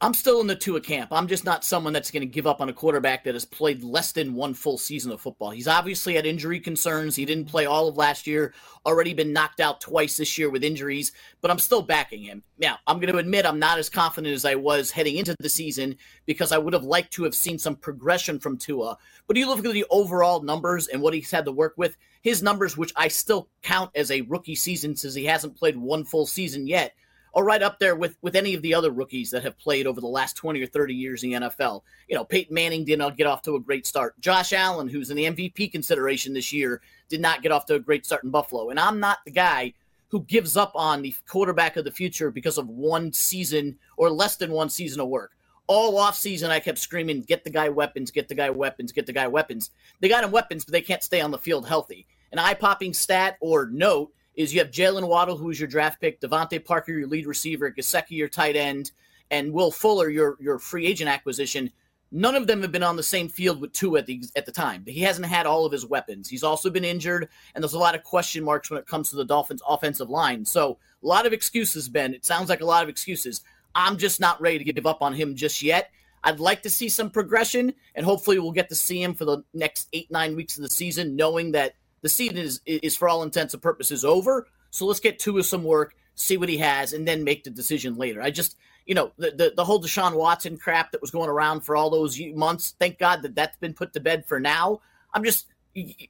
[0.02, 1.12] I'm still in the Tua camp.
[1.12, 3.84] I'm just not someone that's going to give up on a quarterback that has played
[3.84, 5.50] less than one full season of football.
[5.50, 7.14] He's obviously had injury concerns.
[7.14, 8.54] He didn't play all of last year,
[8.86, 12.42] already been knocked out twice this year with injuries, but I'm still backing him.
[12.58, 15.50] Now, I'm going to admit I'm not as confident as I was heading into the
[15.50, 18.96] season because I would have liked to have seen some progression from Tua.
[19.26, 22.42] But you look at the overall numbers and what he's had to work with, his
[22.42, 26.24] numbers, which I still count as a rookie season since he hasn't played one full
[26.24, 26.94] season yet
[27.34, 30.00] are right up there with with any of the other rookies that have played over
[30.00, 31.82] the last 20 or 30 years in the NFL.
[32.08, 34.18] You know, Peyton Manning did not get off to a great start.
[34.20, 37.80] Josh Allen, who's in the MVP consideration this year, did not get off to a
[37.80, 38.70] great start in Buffalo.
[38.70, 39.74] And I'm not the guy
[40.08, 44.36] who gives up on the quarterback of the future because of one season or less
[44.36, 45.32] than one season of work.
[45.68, 49.12] All offseason, I kept screaming, get the guy weapons, get the guy weapons, get the
[49.12, 49.70] guy weapons.
[50.00, 52.08] They got him weapons, but they can't stay on the field healthy.
[52.32, 56.20] An eye popping stat or note is you have Jaylen Waddle, who's your draft pick,
[56.20, 58.92] DeVante Parker, your lead receiver, Gesicki, your tight end,
[59.30, 61.70] and Will Fuller, your your free agent acquisition.
[62.12, 64.52] None of them have been on the same field with Tua at the at the
[64.52, 64.84] time.
[64.86, 66.28] He hasn't had all of his weapons.
[66.28, 69.16] He's also been injured, and there's a lot of question marks when it comes to
[69.16, 70.44] the Dolphins' offensive line.
[70.44, 72.14] So a lot of excuses, Ben.
[72.14, 73.42] It sounds like a lot of excuses.
[73.74, 75.90] I'm just not ready to give up on him just yet.
[76.24, 79.42] I'd like to see some progression, and hopefully we'll get to see him for the
[79.54, 83.22] next eight nine weeks of the season, knowing that the season is is for all
[83.22, 84.46] intents and purposes over.
[84.70, 87.96] So let's get Tua some work, see what he has, and then make the decision
[87.96, 88.22] later.
[88.22, 91.62] I just, you know, the the, the whole Deshaun Watson crap that was going around
[91.62, 92.74] for all those months.
[92.78, 94.80] Thank God that that's been put to bed for now.
[95.12, 95.46] I'm just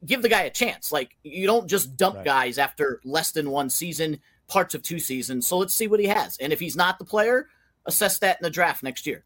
[0.04, 0.92] give the guy a chance.
[0.92, 2.24] Like you don't just dump right.
[2.24, 5.46] guys after less than one season, parts of two seasons.
[5.46, 7.48] So let's see what he has, and if he's not the player,
[7.86, 9.24] assess that in the draft next year.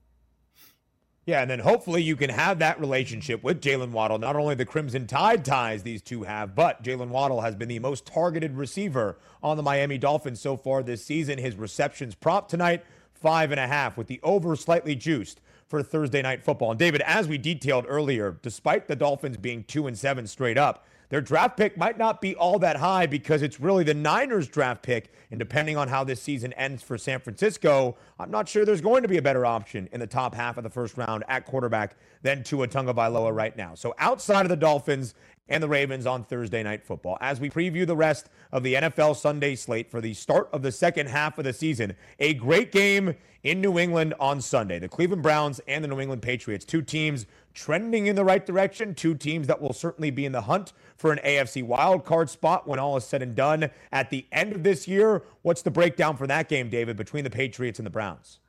[1.27, 4.19] Yeah, and then hopefully you can have that relationship with Jaylen Waddle.
[4.19, 7.79] Not only the Crimson Tide ties these two have, but Jaylen Waddle has been the
[7.79, 11.39] most targeted receiver on the Miami Dolphins so far this season.
[11.39, 12.85] His receptions prop tonight,
[13.15, 16.73] five and a half, with the over slightly juiced for Thursday night football.
[16.73, 20.87] And David, as we detailed earlier, despite the Dolphins being two and seven straight up,
[21.09, 24.83] their draft pick might not be all that high because it's really the Niners draft
[24.83, 25.13] pick.
[25.31, 29.03] And depending on how this season ends for San Francisco, I'm not sure there's going
[29.03, 31.97] to be a better option in the top half of the first round at quarterback
[32.23, 33.75] than Tua Tagovailoa right now.
[33.75, 35.15] So outside of the Dolphins
[35.49, 39.17] and the Ravens on Thursday night football, as we preview the rest of the NFL
[39.17, 43.15] Sunday slate for the start of the second half of the season, a great game
[43.43, 44.79] in New England on Sunday.
[44.79, 48.95] The Cleveland Browns and the New England Patriots, two teams trending in the right direction,
[48.95, 52.79] two teams that will certainly be in the hunt for an AFC wildcard spot when
[52.79, 55.23] all is said and done at the end of this year.
[55.43, 58.41] What's the breakdown for that game, David, between the Patriots and the Browns?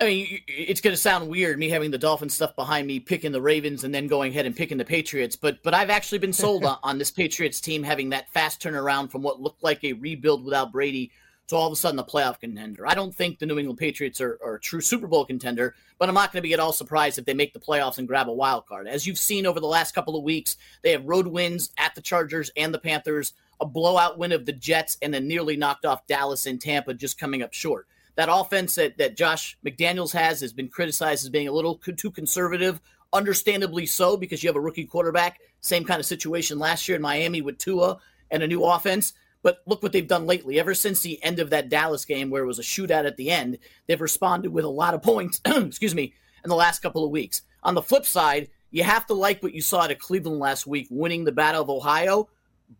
[0.00, 3.30] I mean, it's going to sound weird me having the Dolphins stuff behind me, picking
[3.30, 5.36] the Ravens, and then going ahead and picking the Patriots.
[5.36, 9.12] But but I've actually been sold on, on this Patriots team having that fast turnaround
[9.12, 11.12] from what looked like a rebuild without Brady
[11.48, 12.86] to all of a sudden a playoff contender.
[12.86, 16.08] I don't think the New England Patriots are, are a true Super Bowl contender, but
[16.08, 18.28] I'm not going to be at all surprised if they make the playoffs and grab
[18.28, 18.86] a wild card.
[18.86, 22.00] As you've seen over the last couple of weeks, they have road wins at the
[22.00, 26.06] Chargers and the Panthers, a blowout win of the Jets, and then nearly knocked off
[26.06, 27.86] Dallas and Tampa, just coming up short.
[28.14, 32.10] That offense that, that Josh McDaniels has has been criticized as being a little too
[32.10, 32.80] conservative,
[33.12, 35.40] understandably so, because you have a rookie quarterback.
[35.60, 37.98] Same kind of situation last year in Miami with Tua
[38.30, 39.12] and a new offense.
[39.42, 40.60] But look what they've done lately.
[40.60, 43.30] Ever since the end of that Dallas game, where it was a shootout at the
[43.30, 47.10] end, they've responded with a lot of points, excuse me, in the last couple of
[47.10, 47.42] weeks.
[47.64, 50.86] On the flip side, you have to like what you saw at Cleveland last week,
[50.90, 52.28] winning the Battle of Ohio.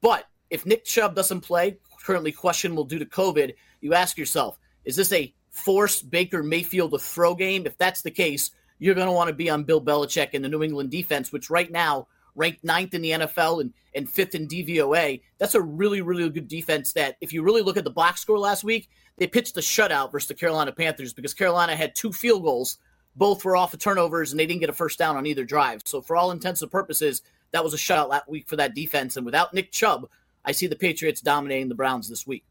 [0.01, 4.97] But if Nick Chubb doesn't play, currently questionable due to COVID, you ask yourself, is
[4.97, 7.67] this a forced Baker Mayfield to throw game?
[7.67, 10.49] If that's the case, you're going to want to be on Bill Belichick and the
[10.49, 14.49] New England defense, which right now ranked ninth in the NFL and, and fifth in
[14.49, 15.21] DVOA.
[15.39, 18.39] That's a really, really good defense that, if you really look at the box score
[18.39, 22.43] last week, they pitched a shutout versus the Carolina Panthers because Carolina had two field
[22.43, 22.79] goals.
[23.15, 25.83] Both were off of turnovers, and they didn't get a first down on either drive.
[25.85, 29.17] So, for all intents and purposes, that was a shutout last week for that defense.
[29.19, 30.09] And without Nick Chubb,
[30.45, 32.45] I see the Patriots dominating the Browns this week.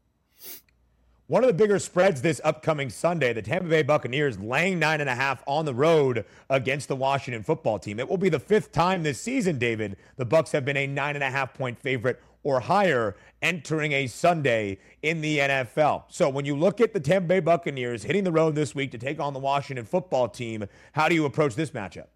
[1.28, 5.08] One of the bigger spreads this upcoming Sunday, the Tampa Bay Buccaneers laying nine and
[5.08, 8.00] a half on the road against the Washington football team.
[8.00, 11.14] It will be the fifth time this season, David, the Bucks have been a nine
[11.14, 16.04] and a half point favorite or higher entering a Sunday in the NFL.
[16.08, 18.98] So when you look at the Tampa Bay Buccaneers hitting the road this week to
[18.98, 22.06] take on the Washington football team, how do you approach this matchup?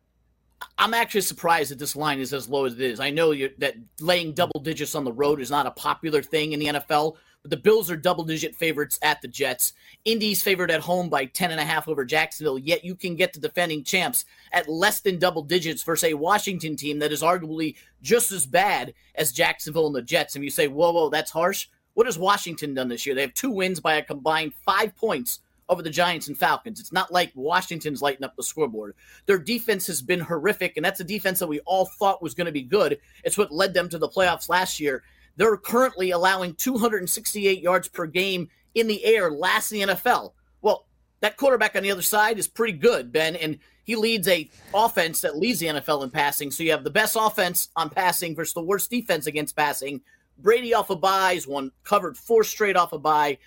[0.79, 2.99] I'm actually surprised that this line is as low as it is.
[2.99, 6.59] I know that laying double digits on the road is not a popular thing in
[6.59, 7.17] the NFL,
[7.51, 9.73] the Bills are double digit favorites at the Jets.
[10.05, 14.25] Indy's favored at home by 10.5 over Jacksonville, yet you can get the defending champs
[14.53, 18.95] at less than double digits versus a Washington team that is arguably just as bad
[19.15, 20.35] as Jacksonville and the Jets.
[20.35, 21.69] And you say, whoa, whoa, that's harsh.
[21.95, 23.15] What has Washington done this year?
[23.15, 26.81] They have two wins by a combined five points over the Giants and Falcons.
[26.81, 28.95] It's not like Washington's lighting up the scoreboard.
[29.27, 32.47] Their defense has been horrific, and that's a defense that we all thought was going
[32.47, 32.99] to be good.
[33.25, 35.03] It's what led them to the playoffs last year.
[35.37, 40.33] They're currently allowing 268 yards per game in the air, last in the NFL.
[40.63, 40.87] Well,
[41.21, 45.21] that quarterback on the other side is pretty good, Ben, and he leads a offense
[45.21, 46.51] that leads the NFL in passing.
[46.51, 50.01] So you have the best offense on passing versus the worst defense against passing.
[50.39, 53.39] Brady off a of buys, one covered four straight off a of buy.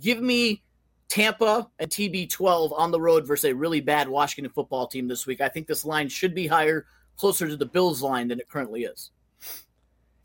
[0.00, 0.62] Give me
[1.08, 5.42] Tampa and TB12 on the road versus a really bad Washington football team this week.
[5.42, 8.84] I think this line should be higher, closer to the Bills line than it currently
[8.84, 9.10] is.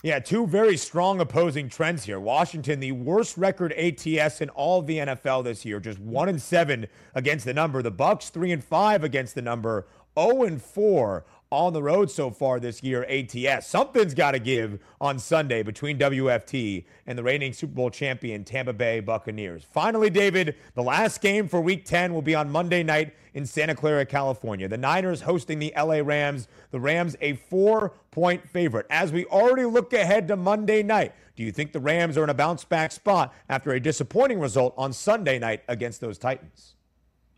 [0.03, 2.19] Yeah, two very strong opposing trends here.
[2.19, 6.85] Washington, the worst record ATS in all the NFL this year, just one and seven
[7.15, 7.81] against the number.
[7.81, 9.87] The Bucks three and five against the number.
[10.19, 13.67] 0 and 4 on the road so far this year, ATS.
[13.67, 18.73] Something's got to give on Sunday between WFT and the reigning Super Bowl champion Tampa
[18.73, 19.63] Bay Buccaneers.
[19.63, 23.75] Finally, David, the last game for week 10 will be on Monday night in Santa
[23.75, 24.67] Clara, California.
[24.67, 26.47] The Niners hosting the LA Rams.
[26.71, 28.87] The Rams a four point favorite.
[28.89, 32.31] As we already look ahead to Monday night, do you think the Rams are in
[32.31, 36.76] a bounce back spot after a disappointing result on Sunday night against those Titans?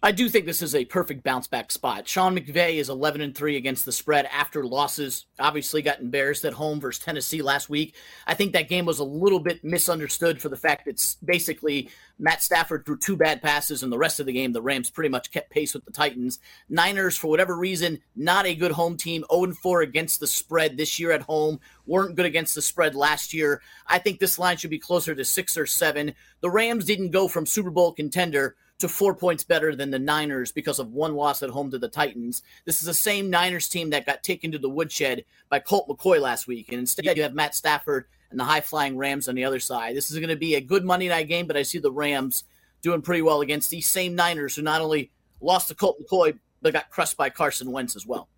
[0.02, 2.08] I do think this is a perfect bounce back spot.
[2.08, 5.26] Sean McVay is 11 and 3 against the spread after losses.
[5.38, 7.96] Obviously, got embarrassed at home versus Tennessee last week.
[8.26, 12.42] I think that game was a little bit misunderstood for the fact that basically Matt
[12.42, 15.32] Stafford threw two bad passes, and the rest of the game, the Rams pretty much
[15.32, 16.40] kept pace with the Titans.
[16.70, 19.26] Niners, for whatever reason, not a good home team.
[19.30, 21.60] 0 4 against the spread this year at home.
[21.86, 23.62] Weren't good against the spread last year.
[23.86, 26.14] I think this line should be closer to six or seven.
[26.40, 30.52] The Rams didn't go from Super Bowl contender to four points better than the Niners
[30.52, 32.42] because of one loss at home to the Titans.
[32.66, 36.20] This is the same Niners team that got taken to the woodshed by Colt McCoy
[36.20, 36.70] last week.
[36.70, 39.96] And instead, you have Matt Stafford and the high flying Rams on the other side.
[39.96, 42.46] This is going to be a good Monday night game, but I see the Rams
[42.82, 45.12] doing pretty well against these same Niners who not only
[45.42, 48.30] lost to Colt McCoy, but got crushed by Carson Wentz as well.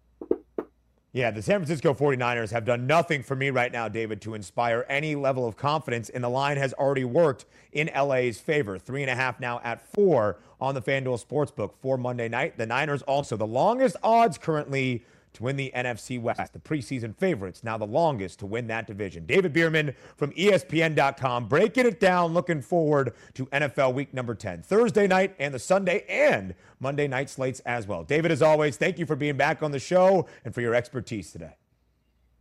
[1.14, 4.86] Yeah, the San Francisco 49ers have done nothing for me right now, David, to inspire
[4.88, 6.08] any level of confidence.
[6.08, 8.78] And the line has already worked in LA's favor.
[8.78, 12.58] Three and a half now at four on the FanDuel Sportsbook for Monday night.
[12.58, 16.54] The Niners also the longest odds currently to win the NFC West.
[16.54, 19.26] The preseason favorites, now the longest to win that division.
[19.26, 24.64] David Bearman from ESPN.com breaking it down, looking forward to NFL week number 10.
[24.64, 28.04] Thursday night and the Sunday and Monday night slates as well.
[28.04, 31.32] David, as always, thank you for being back on the show and for your expertise
[31.32, 31.56] today.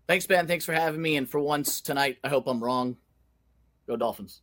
[0.07, 0.46] Thanks, Ben.
[0.46, 1.16] Thanks for having me.
[1.16, 2.96] And for once tonight, I hope I'm wrong.
[3.87, 4.42] Go Dolphins.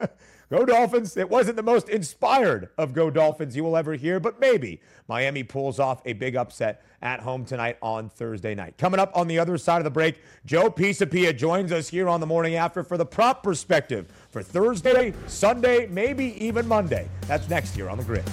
[0.50, 1.16] Go Dolphins.
[1.16, 5.42] It wasn't the most inspired of Go Dolphins you will ever hear, but maybe Miami
[5.42, 8.78] pulls off a big upset at home tonight on Thursday night.
[8.78, 12.20] Coming up on the other side of the break, Joe Pisapia joins us here on
[12.20, 17.08] the morning after for the prop perspective for Thursday, Sunday, maybe even Monday.
[17.26, 18.24] That's next here on the grid.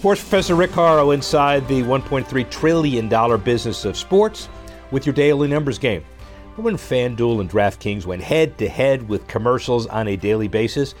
[0.00, 0.70] Sports Professor Rick
[1.12, 4.48] inside the $1.3 trillion business of sports
[4.90, 6.02] with your daily numbers game.
[6.56, 10.94] When FanDuel and DraftKings went head to head with commercials on a daily basis,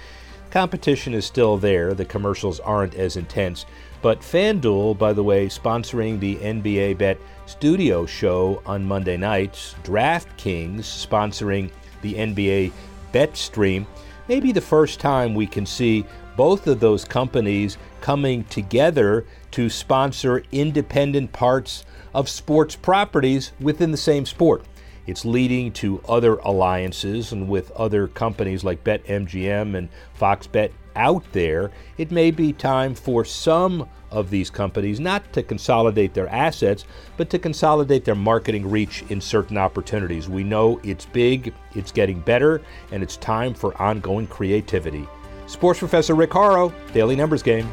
[0.50, 1.94] competition is still there.
[1.94, 3.64] The commercials aren't as intense.
[4.02, 10.80] But FanDuel, by the way, sponsoring the NBA Bet Studio Show on Monday nights, DraftKings
[10.80, 11.70] sponsoring
[12.02, 12.70] the NBA
[13.12, 13.86] Bet Stream,
[14.28, 16.04] may be the first time we can see
[16.36, 23.96] both of those companies coming together to sponsor independent parts of sports properties within the
[23.96, 24.64] same sport.
[25.06, 31.24] It's leading to other alliances, and with other companies like BetMGM and Fox Bet out
[31.32, 36.84] there, it may be time for some of these companies not to consolidate their assets,
[37.16, 40.28] but to consolidate their marketing reach in certain opportunities.
[40.28, 42.60] We know it's big, it's getting better,
[42.92, 45.08] and it's time for ongoing creativity.
[45.50, 47.68] Sports Professor Rick Horrow, Daily Numbers Game.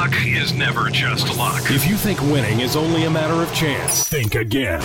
[0.00, 1.60] Luck is never just luck.
[1.70, 4.80] If you think winning is only a matter of chance, think again.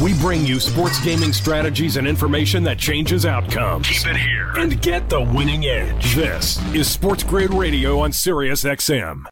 [0.00, 3.88] We bring you sports gaming strategies and information that changes outcomes.
[3.88, 6.14] Keep it here and get the winning edge.
[6.14, 9.24] This is Sports Grid Radio on Sirius XM.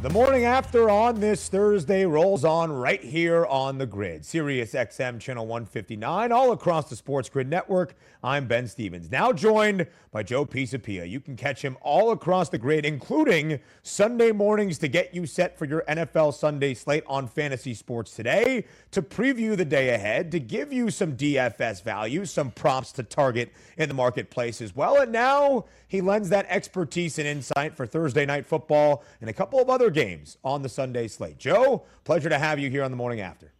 [0.00, 4.24] The morning after on this Thursday rolls on right here on the grid.
[4.24, 7.96] Sirius XM channel 159, all across the Sports Grid network.
[8.22, 11.08] I'm Ben Stevens, now joined by Joe Pisapia.
[11.08, 15.58] You can catch him all across the grid, including Sunday mornings to get you set
[15.58, 20.38] for your NFL Sunday slate on Fantasy Sports today, to preview the day ahead, to
[20.38, 25.00] give you some DFS value, some props to target in the marketplace as well.
[25.00, 29.60] And now he lends that expertise and insight for Thursday night football and a couple
[29.60, 31.38] of other games on the Sunday slate.
[31.38, 33.52] Joe, pleasure to have you here on the morning after.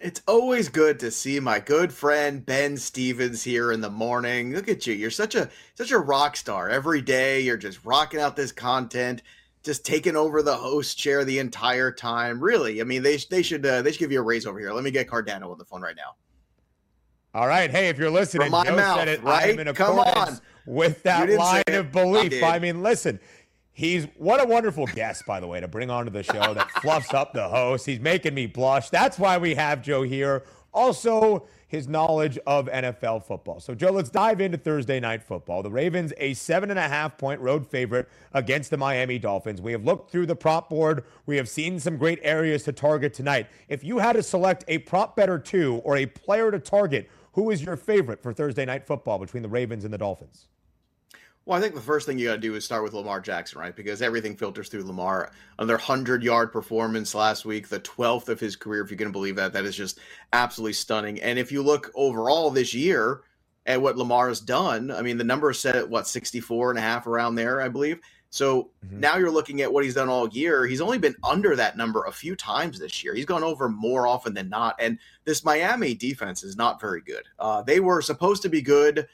[0.00, 4.52] It's always good to see my good friend Ben Stevens here in the morning.
[4.52, 4.92] Look at you.
[4.94, 6.68] You're such a such a rock star.
[6.68, 9.22] Every day you're just rocking out this content,
[9.62, 12.44] just taking over the host chair the entire time.
[12.44, 12.82] Really.
[12.82, 14.72] I mean, they they should uh, they should give you a raise over here.
[14.72, 16.14] Let me get Cardano on the phone right now.
[17.32, 17.70] All right.
[17.70, 19.22] Hey, if you're listening, From my Joe mouth, said it.
[19.22, 19.44] right?
[19.44, 20.40] I am in Come accordance on.
[20.66, 21.78] with that line of it.
[21.78, 22.42] I belief.
[22.42, 23.18] I mean, listen,
[23.76, 27.14] he's what a wonderful guest, by the way, to bring onto the show that fluffs
[27.14, 27.86] up the host.
[27.86, 28.90] He's making me blush.
[28.90, 30.42] That's why we have Joe here.
[30.72, 33.60] Also, his knowledge of NFL football.
[33.60, 35.62] So, Joe, let's dive into Thursday night football.
[35.62, 39.60] The Ravens, a seven and a half point road favorite against the Miami Dolphins.
[39.60, 41.04] We have looked through the prop board.
[41.26, 43.46] We have seen some great areas to target tonight.
[43.68, 47.10] If you had to select a prop bet or two or a player to target,
[47.32, 50.48] who is your favorite for Thursday night football between the Ravens and the Dolphins?
[51.46, 53.60] Well, I think the first thing you got to do is start with Lamar Jackson,
[53.60, 53.74] right?
[53.74, 55.30] Because everything filters through Lamar.
[55.60, 59.36] Another 100 yard performance last week, the 12th of his career, if you can believe
[59.36, 59.52] that.
[59.52, 60.00] That is just
[60.32, 61.22] absolutely stunning.
[61.22, 63.22] And if you look overall this year
[63.64, 66.80] at what Lamar has done, I mean, the number is set at what, 64 and
[66.80, 68.00] a half around there, I believe.
[68.30, 70.66] So now you're looking at what he's done all year.
[70.66, 73.14] He's only been under that number a few times this year.
[73.14, 74.74] He's gone over more often than not.
[74.80, 77.22] And this Miami defense is not very good.
[77.38, 79.06] Uh, they were supposed to be good.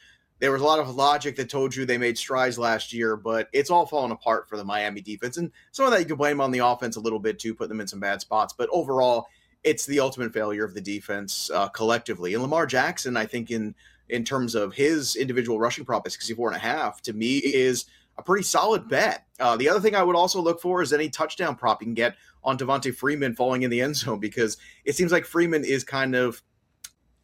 [0.42, 3.48] There was a lot of logic that told you they made strides last year, but
[3.52, 5.36] it's all fallen apart for the Miami defense.
[5.36, 7.68] And some of that you can blame on the offense a little bit too, put
[7.68, 8.52] them in some bad spots.
[8.52, 9.28] But overall,
[9.62, 12.34] it's the ultimate failure of the defense uh, collectively.
[12.34, 13.76] And Lamar Jackson, I think in
[14.08, 17.84] in terms of his individual rushing prop at 64 and a half, to me is
[18.18, 19.24] a pretty solid bet.
[19.38, 21.94] Uh, the other thing I would also look for is any touchdown prop you can
[21.94, 25.84] get on Devonta Freeman falling in the end zone because it seems like Freeman is
[25.84, 26.42] kind of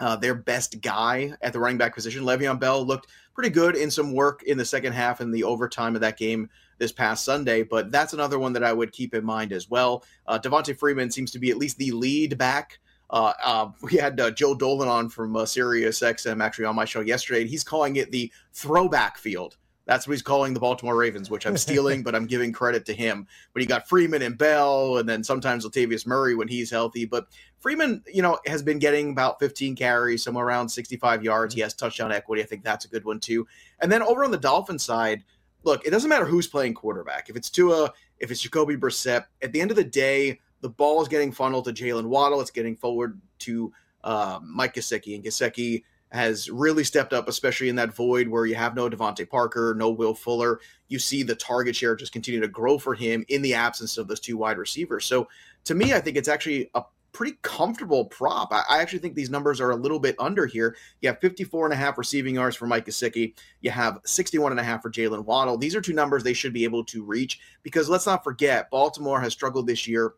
[0.01, 2.23] uh, their best guy at the running back position.
[2.23, 5.95] Le'Veon Bell looked pretty good in some work in the second half and the overtime
[5.95, 9.25] of that game this past Sunday, but that's another one that I would keep in
[9.25, 10.05] mind as well.
[10.27, 12.79] Uh, Devonta Freeman seems to be at least the lead back.
[13.11, 17.01] Uh, uh, we had uh, Joe Dolan on from uh, Sirius actually on my show
[17.01, 19.57] yesterday, and he's calling it the throwback field
[19.89, 22.95] that's what he's calling the Baltimore Ravens, which I'm stealing, but I'm giving credit to
[22.95, 23.27] him.
[23.55, 27.07] But he got Freeman and Bell, and then sometimes Latavius Murray when he's healthy.
[27.07, 27.27] But
[27.59, 31.55] Freeman, you know, has been getting about 15 carries, somewhere around 65 yards.
[31.55, 32.43] He has touchdown equity.
[32.43, 33.47] I think that's a good one too.
[33.81, 35.25] And then over on the Dolphin side,
[35.65, 37.31] look, it doesn't matter who's playing quarterback.
[37.31, 41.01] If it's Tua, if it's Jacoby Brissett, at the end of the day, the ball
[41.01, 42.43] is getting funneled to Jaylen Waddle.
[42.43, 43.73] It's getting forward to
[44.05, 48.55] uh, Mike Gesicki, and Gesicki– has really stepped up, especially in that void where you
[48.55, 50.61] have no DeVante Parker, no Will Fuller.
[50.89, 54.09] You see the target share just continue to grow for him in the absence of
[54.09, 55.05] those two wide receivers.
[55.05, 55.29] So
[55.65, 56.83] to me, I think it's actually a
[57.13, 58.53] pretty comfortable prop.
[58.53, 60.77] I, actually think these numbers are a little bit under here.
[61.01, 63.35] You have 54 and a half receiving yards for Mike Gesicki.
[63.61, 65.57] You have 61 and a half for Jaylen Waddle.
[65.57, 69.21] These are two numbers they should be able to reach because let's not forget, Baltimore
[69.21, 70.15] has struggled this year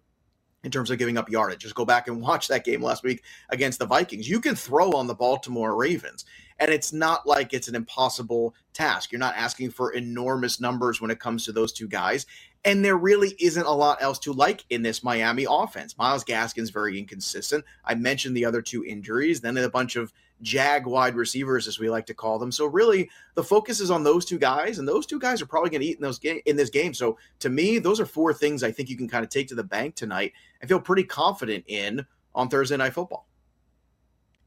[0.63, 1.61] in terms of giving up yardage.
[1.61, 4.29] Just go back and watch that game last week against the Vikings.
[4.29, 6.25] You can throw on the Baltimore Ravens,
[6.59, 9.13] and it's not like it's an impossible task.
[9.13, 12.27] You're not asking for enormous numbers when it comes to those two guys.
[12.63, 15.97] And there really isn't a lot else to like in this Miami offense.
[15.97, 17.65] Myles Gaskin's very inconsistent.
[17.87, 21.91] I mentioned the other two injuries, then a bunch of jag wide receivers, as we
[21.91, 22.53] like to call them.
[22.53, 25.71] So really, the focus is on those two guys, and those two guys are probably
[25.71, 26.95] going to eat in those game in this game.
[26.95, 29.55] So to me, those are four things I think you can kind of take to
[29.55, 30.33] the bank tonight
[30.63, 33.27] I feel pretty confident in on Thursday Night Football.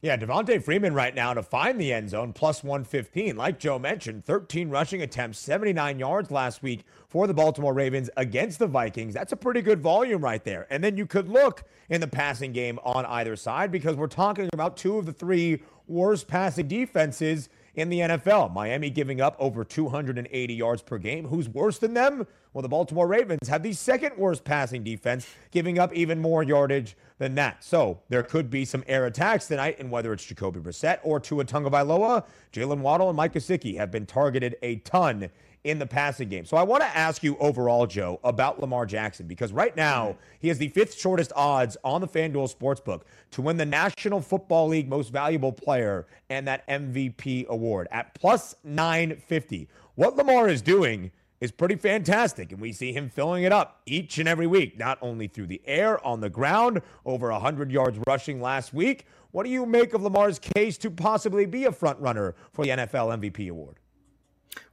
[0.04, 3.38] Yeah, Devonta Freeman right now to find the end zone plus 115.
[3.38, 8.60] Like Joe mentioned, 13 rushing attempts, 79 yards last week for the Baltimore Ravens against
[8.60, 9.14] the Vikings.
[9.14, 10.68] That's a pretty good volume right there.
[10.70, 14.50] And then you could look in the passing game on either side because we're talking
[14.52, 18.54] about two of the three worst passing defenses in the NFL.
[18.54, 21.30] Miami giving up over 280 yards per game.
[21.30, 22.28] Who's worse than them?
[22.52, 26.98] Well, the Baltimore Ravens have the second worst passing defense, giving up even more yardage
[27.18, 27.64] than that.
[27.64, 31.46] So there could be some air attacks tonight, and whether it's Jacoby Brissett or Tua
[31.46, 35.30] Tagovailoa, Jaylen Waddle and Mike Gesicki have been targeted a ton
[35.64, 36.46] in the passing game.
[36.46, 40.20] So I want to ask you overall, Joe, about Lamar Jackson, because right now mm-hmm.
[40.40, 43.02] he has the fifth shortest odds on the FanDuel Sportsbook
[43.32, 48.56] to win the National Football League Most Valuable Player and that MVP award at plus
[48.64, 49.70] 950.
[49.96, 51.12] What Lamar is doing
[51.44, 54.98] is pretty fantastic, and we see him filling it up each and every week, not
[55.02, 59.08] only through the air, on the ground, over 100 yards rushing last week.
[59.32, 62.72] What do you make of Lamar's case to possibly be a front runner for the
[62.72, 63.76] NFL MVP award?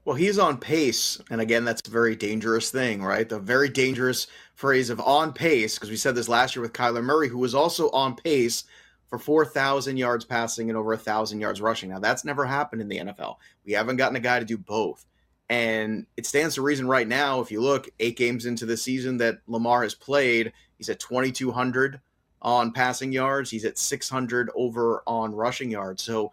[0.05, 1.21] Well, he's on pace.
[1.29, 3.29] And again, that's a very dangerous thing, right?
[3.29, 7.03] The very dangerous phrase of on pace, because we said this last year with Kyler
[7.03, 8.63] Murray, who was also on pace
[9.09, 11.91] for 4,000 yards passing and over 1,000 yards rushing.
[11.91, 13.39] Now, that's never happened in the NFL.
[13.67, 15.05] We haven't gotten a guy to do both.
[15.51, 19.17] And it stands to reason right now, if you look eight games into the season
[19.17, 22.01] that Lamar has played, he's at 2,200
[22.41, 23.51] on passing yards.
[23.51, 26.05] He's at 600 over on rushing yards.
[26.05, 26.31] So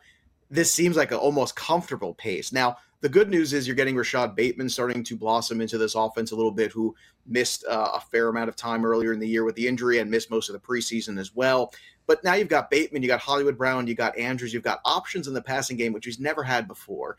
[0.51, 2.51] this seems like an almost comfortable pace.
[2.51, 6.31] Now, the good news is you're getting Rashod Bateman starting to blossom into this offense
[6.31, 6.95] a little bit, who
[7.25, 10.11] missed uh, a fair amount of time earlier in the year with the injury and
[10.11, 11.73] missed most of the preseason as well.
[12.05, 15.27] But now you've got Bateman, you got Hollywood Brown, you got Andrews, you've got options
[15.27, 17.17] in the passing game, which he's never had before.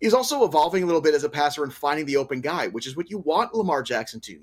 [0.00, 2.86] He's also evolving a little bit as a passer and finding the open guy, which
[2.86, 4.38] is what you want Lamar Jackson to.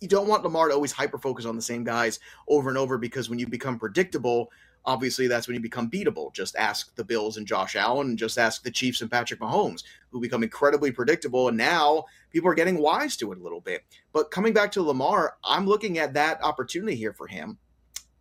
[0.00, 2.18] You don't want Lamar to always hyper focus on the same guys
[2.48, 4.50] over and over because when you become predictable,
[4.84, 6.34] obviously that's when you become beatable.
[6.34, 9.84] Just ask the Bills and Josh Allen, and just ask the Chiefs and Patrick Mahomes,
[10.10, 11.48] who become incredibly predictable.
[11.48, 13.84] And now people are getting wise to it a little bit.
[14.12, 17.58] But coming back to Lamar, I'm looking at that opportunity here for him.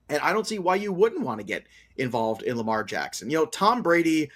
[0.09, 1.65] And I don't see why you wouldn't want to get
[1.97, 3.29] involved in Lamar Jackson.
[3.29, 4.29] You know, Tom Brady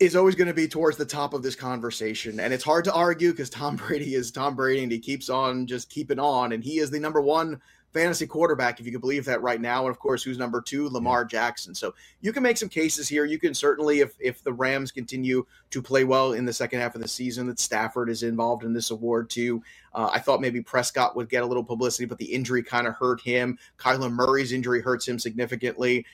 [0.00, 2.38] is always going to be towards the top of this conversation.
[2.40, 5.66] And it's hard to argue because Tom Brady is Tom Brady and he keeps on
[5.66, 6.52] just keeping on.
[6.52, 7.60] And he is the number one
[7.92, 9.86] fantasy quarterback, if you can believe that right now.
[9.86, 10.88] And of course, who's number two?
[10.88, 11.74] Lamar Jackson.
[11.74, 13.24] So you can make some cases here.
[13.24, 16.94] You can certainly, if if the Rams continue to play well in the second half
[16.94, 19.62] of the season, that Stafford is involved in this award too.
[19.94, 22.94] Uh, I thought maybe Prescott would get a little publicity, but the injury kind of
[22.94, 23.58] hurt him.
[23.78, 26.04] Kyler Murray's injury hurts him significantly.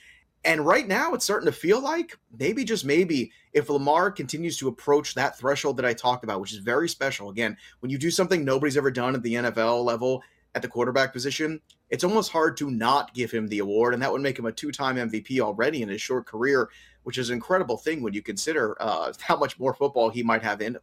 [0.45, 4.67] And right now, it's starting to feel like maybe, just maybe, if Lamar continues to
[4.67, 7.31] approach that threshold that I talked about, which is very special.
[7.31, 10.21] Again, when you do something nobody's ever done at the NFL level,
[10.53, 14.11] at the quarterback position, it's almost hard to not give him the award, and that
[14.11, 16.69] would make him a two-time MVP already in his short career,
[17.03, 20.43] which is an incredible thing when you consider uh, how much more football he might
[20.43, 20.81] have in him.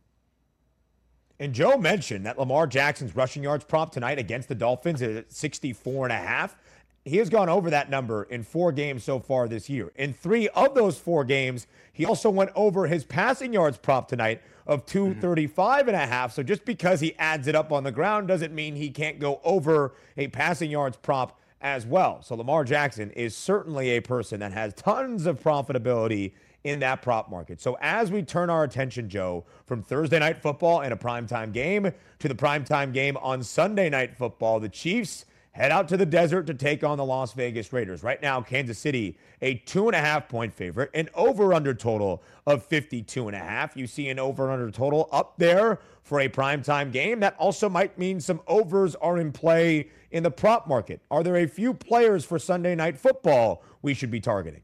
[1.38, 5.32] And Joe mentioned that Lamar Jackson's rushing yards prop tonight against the Dolphins is at
[5.32, 6.56] 64 and a half.
[7.04, 9.90] He has gone over that number in four games so far this year.
[9.96, 14.40] In three of those four games, he also went over his passing yards prop tonight
[14.68, 16.32] of 235 and a half.
[16.32, 19.40] So just because he adds it up on the ground doesn't mean he can't go
[19.42, 22.22] over a passing yards prop as well.
[22.22, 26.32] So Lamar Jackson is certainly a person that has tons of profitability
[26.62, 27.60] in that prop market.
[27.60, 31.90] So as we turn our attention, Joe, from Thursday night football and a primetime game
[32.20, 36.46] to the primetime game on Sunday night football, the Chiefs head out to the desert
[36.46, 38.02] to take on the Las Vegas Raiders.
[38.02, 42.22] Right now, Kansas City, a two and a half point favorite, an over under total
[42.46, 43.76] of 52 and a half.
[43.76, 47.20] You see an over under total up there for a primetime game.
[47.20, 51.00] That also might mean some overs are in play in the prop market.
[51.10, 54.62] Are there a few players for Sunday night football we should be targeting?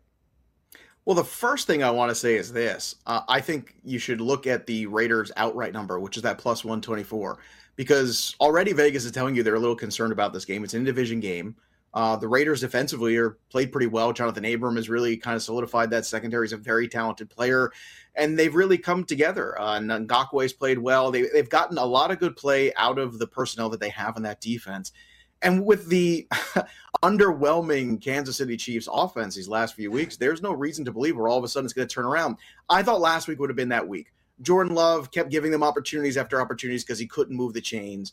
[1.04, 2.96] Well, the first thing I want to say is this.
[3.06, 6.64] Uh, I think you should look at the Raiders outright number, which is that plus
[6.64, 7.38] 124,
[7.78, 10.64] because already Vegas is telling you they're a little concerned about this game.
[10.64, 11.54] It's an division game.
[11.94, 14.12] Uh, the Raiders defensively are played pretty well.
[14.12, 16.44] Johnathan Abram has really kind of solidified that secondary.
[16.46, 17.70] He's a very talented player,
[18.16, 19.58] and they've really come together.
[19.60, 21.12] Uh, Ngakoue's played well.
[21.12, 24.16] They, they've gotten a lot of good play out of the personnel that they have
[24.16, 24.90] in that defense.
[25.40, 26.26] And with the
[27.04, 31.28] underwhelming Kansas City Chiefs offense these last few weeks, there's no reason to believe where
[31.28, 32.38] all of a sudden it's going to turn around.
[32.68, 34.08] I thought last week would have been that week.
[34.42, 38.12] Jordan Love kept giving them opportunities after opportunities because he couldn't move the chains.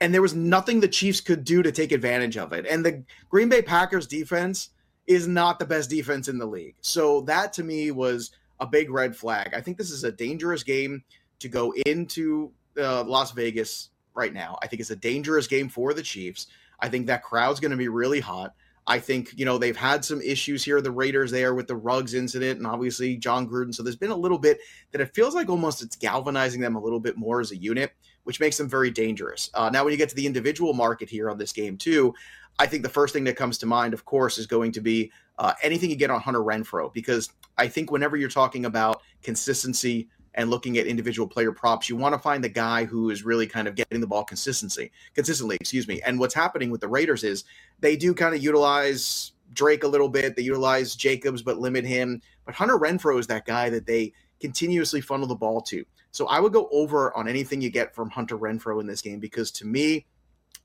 [0.00, 2.66] And there was nothing the Chiefs could do to take advantage of it.
[2.66, 4.70] And the Green Bay Packers defense
[5.06, 6.74] is not the best defense in the league.
[6.80, 9.54] So that to me was a big red flag.
[9.54, 11.04] I think this is a dangerous game
[11.40, 14.58] to go into uh, Las Vegas right now.
[14.62, 16.48] I think it's a dangerous game for the Chiefs.
[16.80, 18.54] I think that crowd's going to be really hot.
[18.86, 22.12] I think, you know, they've had some issues here, the Raiders there with the Ruggs
[22.12, 23.74] incident and obviously Jon Gruden.
[23.74, 24.58] So there's been a little bit
[24.92, 27.92] that it feels like almost it's galvanizing them a little bit more as a unit,
[28.24, 29.50] which makes them very dangerous.
[29.54, 32.14] Uh, now, when you get to the individual market here on this game, too,
[32.58, 35.10] I think the first thing that comes to mind, of course, is going to be
[35.38, 40.08] uh, anything you get on Hunter Renfrow, because I think whenever you're talking about consistency,
[40.34, 43.46] and looking at individual player props, you want to find the guy who is really
[43.46, 46.00] kind of getting the ball consistency, consistently, excuse me.
[46.02, 47.44] And what's happening with the Raiders is
[47.80, 50.36] they do kind of utilize Drake a little bit.
[50.36, 52.20] They utilize Jacobs, but limit him.
[52.44, 55.84] But Hunter Renfrow is that guy that they continuously funnel the ball to.
[56.10, 59.18] So I would go over on anything you get from Hunter Renfrow in this game
[59.18, 60.06] because to me,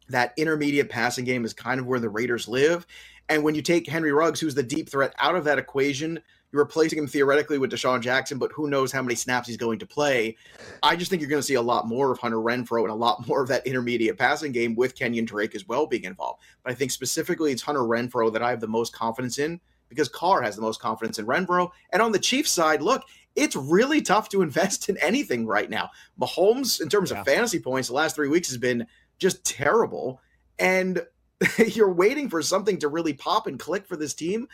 [0.09, 2.86] that intermediate passing game is kind of where the Raiders live.
[3.30, 6.20] And when you take Henry Ruggs, who's the deep threat, out of that equation,
[6.51, 9.79] you're replacing him theoretically with DeSean Jackson, but who knows how many snaps he's going
[9.79, 10.35] to play.
[10.81, 12.95] I just think you're going to see a lot more of Hunter Renfrow and a
[12.95, 16.41] lot more of that intermediate passing game with Kenyan Drake as well being involved.
[16.63, 20.09] But I think specifically it's Hunter Renfrow that I have the most confidence in because
[20.09, 21.69] Carr has the most confidence in Renfrow.
[21.91, 23.03] And on the Chiefs side, look,
[23.35, 25.89] it's really tough to invest in anything right now.
[26.19, 27.19] Mahomes, in terms yeah.
[27.19, 28.87] of fantasy points, the last three weeks has been
[29.19, 30.21] just terrible.
[30.57, 31.05] And
[31.57, 34.47] you're waiting for something to really pop and click for this team.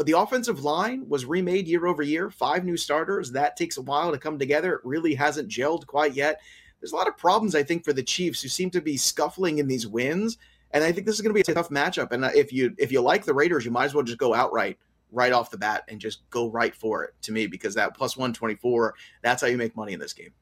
[0.00, 3.32] But the offensive line was remade year over year, five new starters.
[3.32, 4.76] That takes a while to come together.
[4.76, 6.40] It really hasn't gelled quite yet.
[6.80, 9.58] There's a lot of problems, I think, for the Chiefs who seem to be scuffling
[9.58, 10.38] in these wins.
[10.70, 12.12] And I think this is going to be a tough matchup.
[12.12, 14.32] And uh, if you if you like the Raiders, you might as well just go
[14.32, 14.78] outright
[15.12, 18.16] right off the bat and just go right for it to me because that plus
[18.16, 20.32] 124, that's how you make money in this game.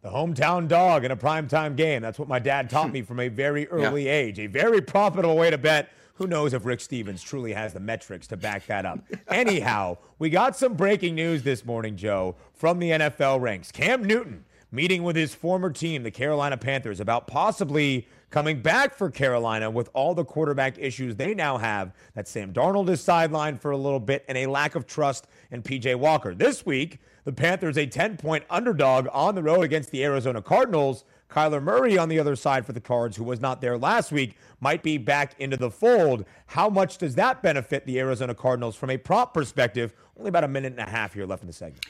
[0.00, 2.02] The hometown dog in a primetime game.
[2.02, 4.14] That's what my dad taught me from a very early yeah.
[4.14, 4.40] age.
[4.40, 8.26] A very profitable way to bet who knows if Rick Stevens truly has the metrics
[8.28, 9.00] to back that up?
[9.28, 13.72] Anyhow, we got some breaking news this morning, Joe, from the NFL ranks.
[13.72, 19.10] Cam Newton meeting with his former team, the Carolina Panthers, about possibly coming back for
[19.10, 21.92] Carolina with all the quarterback issues they now have.
[22.14, 25.62] That Sam Darnold is sidelined for a little bit and a lack of trust in
[25.62, 26.34] PJ Walker.
[26.34, 31.04] This week, the Panthers a 10 point underdog on the road against the Arizona Cardinals.
[31.32, 34.36] Kyler Murray on the other side for the Cards, who was not there last week,
[34.60, 36.24] might be back into the fold.
[36.46, 39.94] How much does that benefit the Arizona Cardinals from a prop perspective?
[40.18, 41.84] Only about a minute and a half here left in the segment.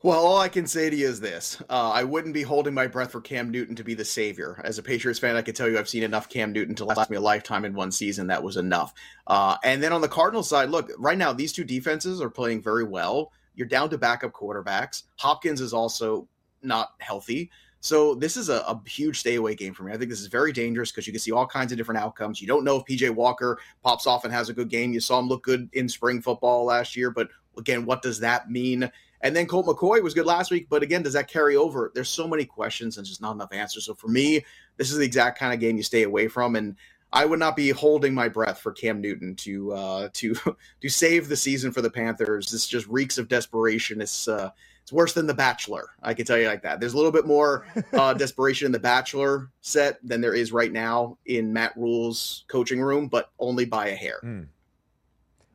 [0.00, 1.60] Well, all I can say to you is this.
[1.68, 4.60] Uh, I wouldn't be holding my breath for Cam Newton to be the savior.
[4.62, 7.10] As a Patriots fan, I can tell you I've seen enough Cam Newton to last
[7.10, 8.28] me a lifetime in one season.
[8.28, 8.94] That was enough.
[9.26, 12.62] Uh, and then on the Cardinals side, look, right now, these two defenses are playing
[12.62, 13.32] very well.
[13.56, 15.02] You're down to backup quarterbacks.
[15.16, 16.28] Hopkins is also
[16.62, 17.50] not healthy.
[17.80, 19.92] So this is a, a, huge stay away game for me.
[19.92, 22.40] I think this is very dangerous because you can see all kinds of different outcomes.
[22.40, 24.92] You don't know if PJ Walker pops off and has a good game.
[24.92, 28.50] You saw him look good in spring football last year, but again, what does that
[28.50, 28.90] mean?
[29.20, 31.90] And then Colt McCoy was good last week, but again, does that carry over?
[31.94, 33.86] There's so many questions and just not enough answers.
[33.86, 34.44] So for me,
[34.76, 36.56] this is the exact kind of game you stay away from.
[36.56, 36.76] And
[37.12, 40.34] I would not be holding my breath for Cam Newton to uh, to
[40.80, 42.50] to save the season for the Panthers.
[42.50, 44.00] This just reeks of desperation.
[44.00, 44.50] It's uh,
[44.88, 45.90] it's worse than The Bachelor.
[46.02, 46.80] I can tell you like that.
[46.80, 50.72] There's a little bit more uh, desperation in The Bachelor set than there is right
[50.72, 54.18] now in Matt Rhule's coaching room, but only by a hair.
[54.24, 54.46] Mm.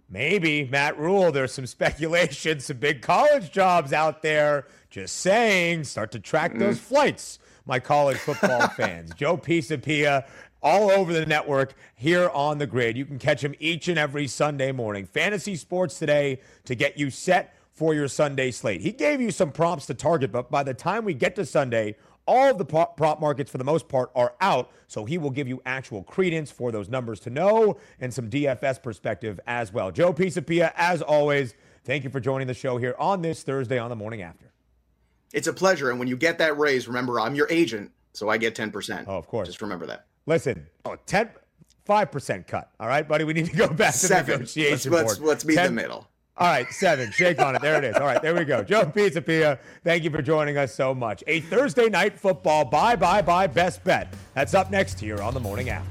[0.07, 1.31] Maybe Matt Rule.
[1.31, 4.67] There's some speculation, some big college jobs out there.
[4.91, 6.59] Just saying, start to track mm.
[6.59, 9.15] those flights, my college football fans.
[9.15, 10.27] Joe Pisapia
[10.61, 12.97] all over the network here on the grid.
[12.97, 15.07] You can catch him each and every Sunday morning.
[15.07, 18.81] Fantasy Sports Today to get you set for your Sunday slate.
[18.81, 21.95] He gave you some prompts to target, but by the time we get to Sunday,
[22.25, 24.71] all of the prop markets, for the most part, are out.
[24.87, 28.81] So he will give you actual credence for those numbers to know and some DFS
[28.81, 29.91] perspective as well.
[29.91, 33.89] Joe Pisapia, as always, thank you for joining the show here on this Thursday on
[33.89, 34.53] the morning after.
[35.33, 35.89] It's a pleasure.
[35.89, 39.05] And when you get that raise, remember, I'm your agent, so I get 10%.
[39.07, 39.47] Oh, of course.
[39.47, 40.05] Just remember that.
[40.25, 41.29] Listen, oh, 10,
[41.87, 42.69] 5% cut.
[42.79, 45.27] All right, buddy, we need to go back to the negotiation let's, board.
[45.27, 46.07] Let's, let's meet 10, the middle.
[46.35, 47.11] All right, seven.
[47.11, 47.61] Shake on it.
[47.61, 47.95] There it is.
[47.95, 48.63] All right, there we go.
[48.63, 51.23] Joe Pisapia, thank you for joining us so much.
[51.27, 54.13] A Thursday night football bye bye bye best bet.
[54.33, 55.89] That's up next here on the morning after.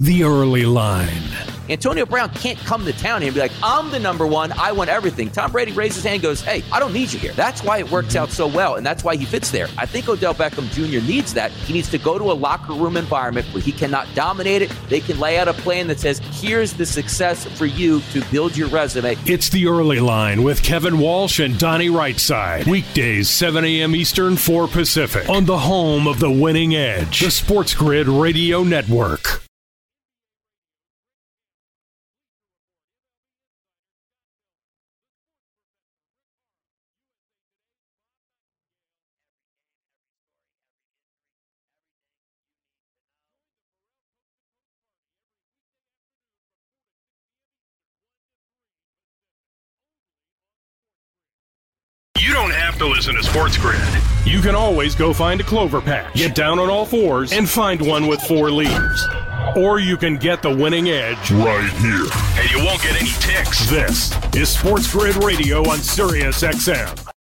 [0.00, 1.47] The early line.
[1.70, 4.52] Antonio Brown can't come to town and be like, I'm the number one.
[4.52, 5.30] I want everything.
[5.30, 7.32] Tom Brady raises his hand and goes, Hey, I don't need you here.
[7.32, 9.68] That's why it works out so well, and that's why he fits there.
[9.76, 11.06] I think Odell Beckham Jr.
[11.06, 11.50] needs that.
[11.50, 14.72] He needs to go to a locker room environment where he cannot dominate it.
[14.88, 18.56] They can lay out a plan that says, Here's the success for you to build
[18.56, 19.16] your resume.
[19.26, 22.66] It's the early line with Kevin Walsh and Donnie Rightside.
[22.66, 23.94] Weekdays, 7 a.m.
[23.94, 25.28] Eastern, 4 Pacific.
[25.28, 29.42] On the home of the winning edge, the Sports Grid Radio Network.
[52.28, 53.78] You don't have to listen to Sports Grid.
[54.24, 57.80] You can always go find a clover patch, get down on all fours, and find
[57.80, 59.06] one with four leaves.
[59.54, 62.06] Or you can get the winning edge right here.
[62.40, 63.68] And you won't get any ticks.
[63.68, 67.17] This is Sports Grid Radio on Sirius XM.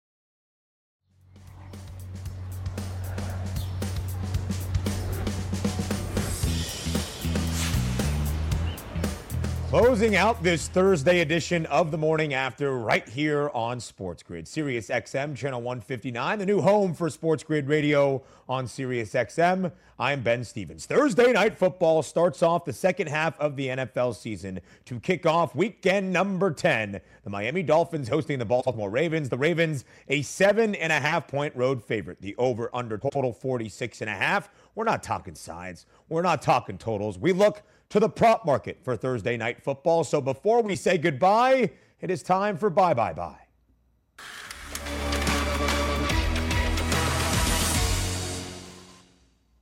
[9.73, 14.89] Closing out this Thursday edition of the morning after right here on Sports Grid, Sirius
[14.89, 19.71] XM, channel 159, the new home for Sports Grid Radio on Sirius XM.
[19.97, 20.85] I'm Ben Stevens.
[20.85, 25.55] Thursday night football starts off the second half of the NFL season to kick off
[25.55, 27.01] weekend number 10.
[27.23, 29.29] The Miami Dolphins hosting the Baltimore Ravens.
[29.29, 32.21] The Ravens, a seven and a half point road favorite.
[32.21, 34.51] The over under total 46 and a half.
[34.75, 35.87] We're not talking sides.
[36.09, 37.17] We're not talking totals.
[37.17, 37.63] We look
[37.93, 40.03] to the prop market for Thursday night football.
[40.03, 41.69] So before we say goodbye,
[42.01, 43.37] it is time for bye bye bye.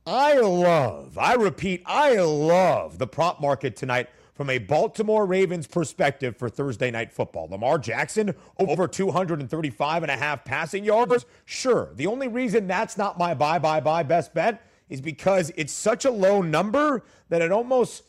[0.06, 6.34] I love, I repeat, I love the prop market tonight from a Baltimore Ravens perspective
[6.38, 7.48] for Thursday night football.
[7.50, 11.26] Lamar Jackson over 235 and a half passing yards.
[11.44, 15.72] Sure, the only reason that's not my buy, buy, buy best bet is because it's
[15.72, 18.04] such a low number that it almost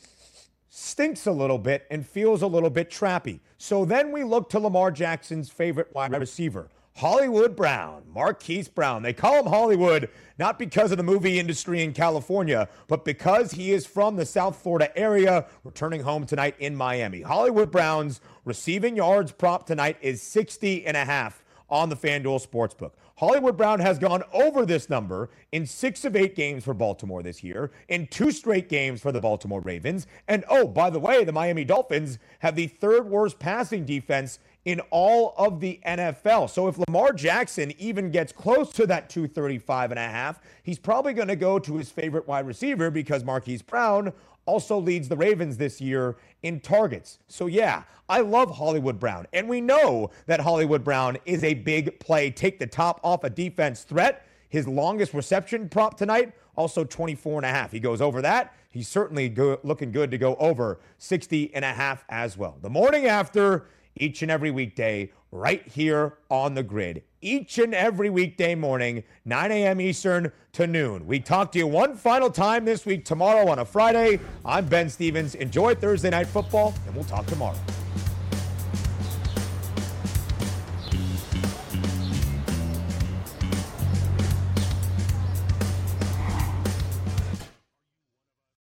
[0.76, 3.40] stinks a little bit and feels a little bit trappy.
[3.60, 9.04] So then we look to Lamar Jackson's favorite wide receiver, Hollywood Brown, Marquise Brown.
[9.04, 10.10] They call him Hollywood
[10.40, 14.56] not because of the movie industry in California, but because he is from the South
[14.56, 17.22] Florida area, returning home tonight in Miami.
[17.22, 22.94] Hollywood Brown's receiving yards prop tonight is 60 and a half on the FanDuel Sportsbook.
[23.16, 27.44] Hollywood Brown has gone over this number in six of eight games for Baltimore this
[27.44, 30.08] year, in two straight games for the Baltimore Ravens.
[30.28, 34.80] And oh, by the way, the Miami Dolphins have the third worst passing defense in
[34.90, 36.50] all of the NFL.
[36.50, 41.14] So if Lamar Jackson even gets close to that 235 and a half, he's probably
[41.14, 44.14] going to go to his favorite wide receiver because Marquise Brown
[44.46, 47.20] also leads the Ravens this year in targets.
[47.28, 49.28] So, yeah, I love Hollywood Brown.
[49.34, 53.30] And we know that Hollywood Brown is a big play, take the top off a
[53.30, 54.28] defense threat.
[54.50, 57.72] His longest reception prop tonight, also 24 and a half.
[57.72, 58.54] He goes over that.
[58.70, 62.58] He's certainly go- looking good to go over 60 and a half as well.
[62.62, 63.66] The morning after,
[63.96, 67.04] each and every weekday, right here on the grid.
[67.22, 69.82] Each and every weekday morning, 9 a.m.
[69.82, 71.08] Eastern to noon.
[71.08, 74.20] We talk to you one final time this week, tomorrow on a Friday.
[74.46, 75.36] I'm Ben Stevens.
[75.36, 77.58] Enjoy Thursday night football, and we'll talk tomorrow.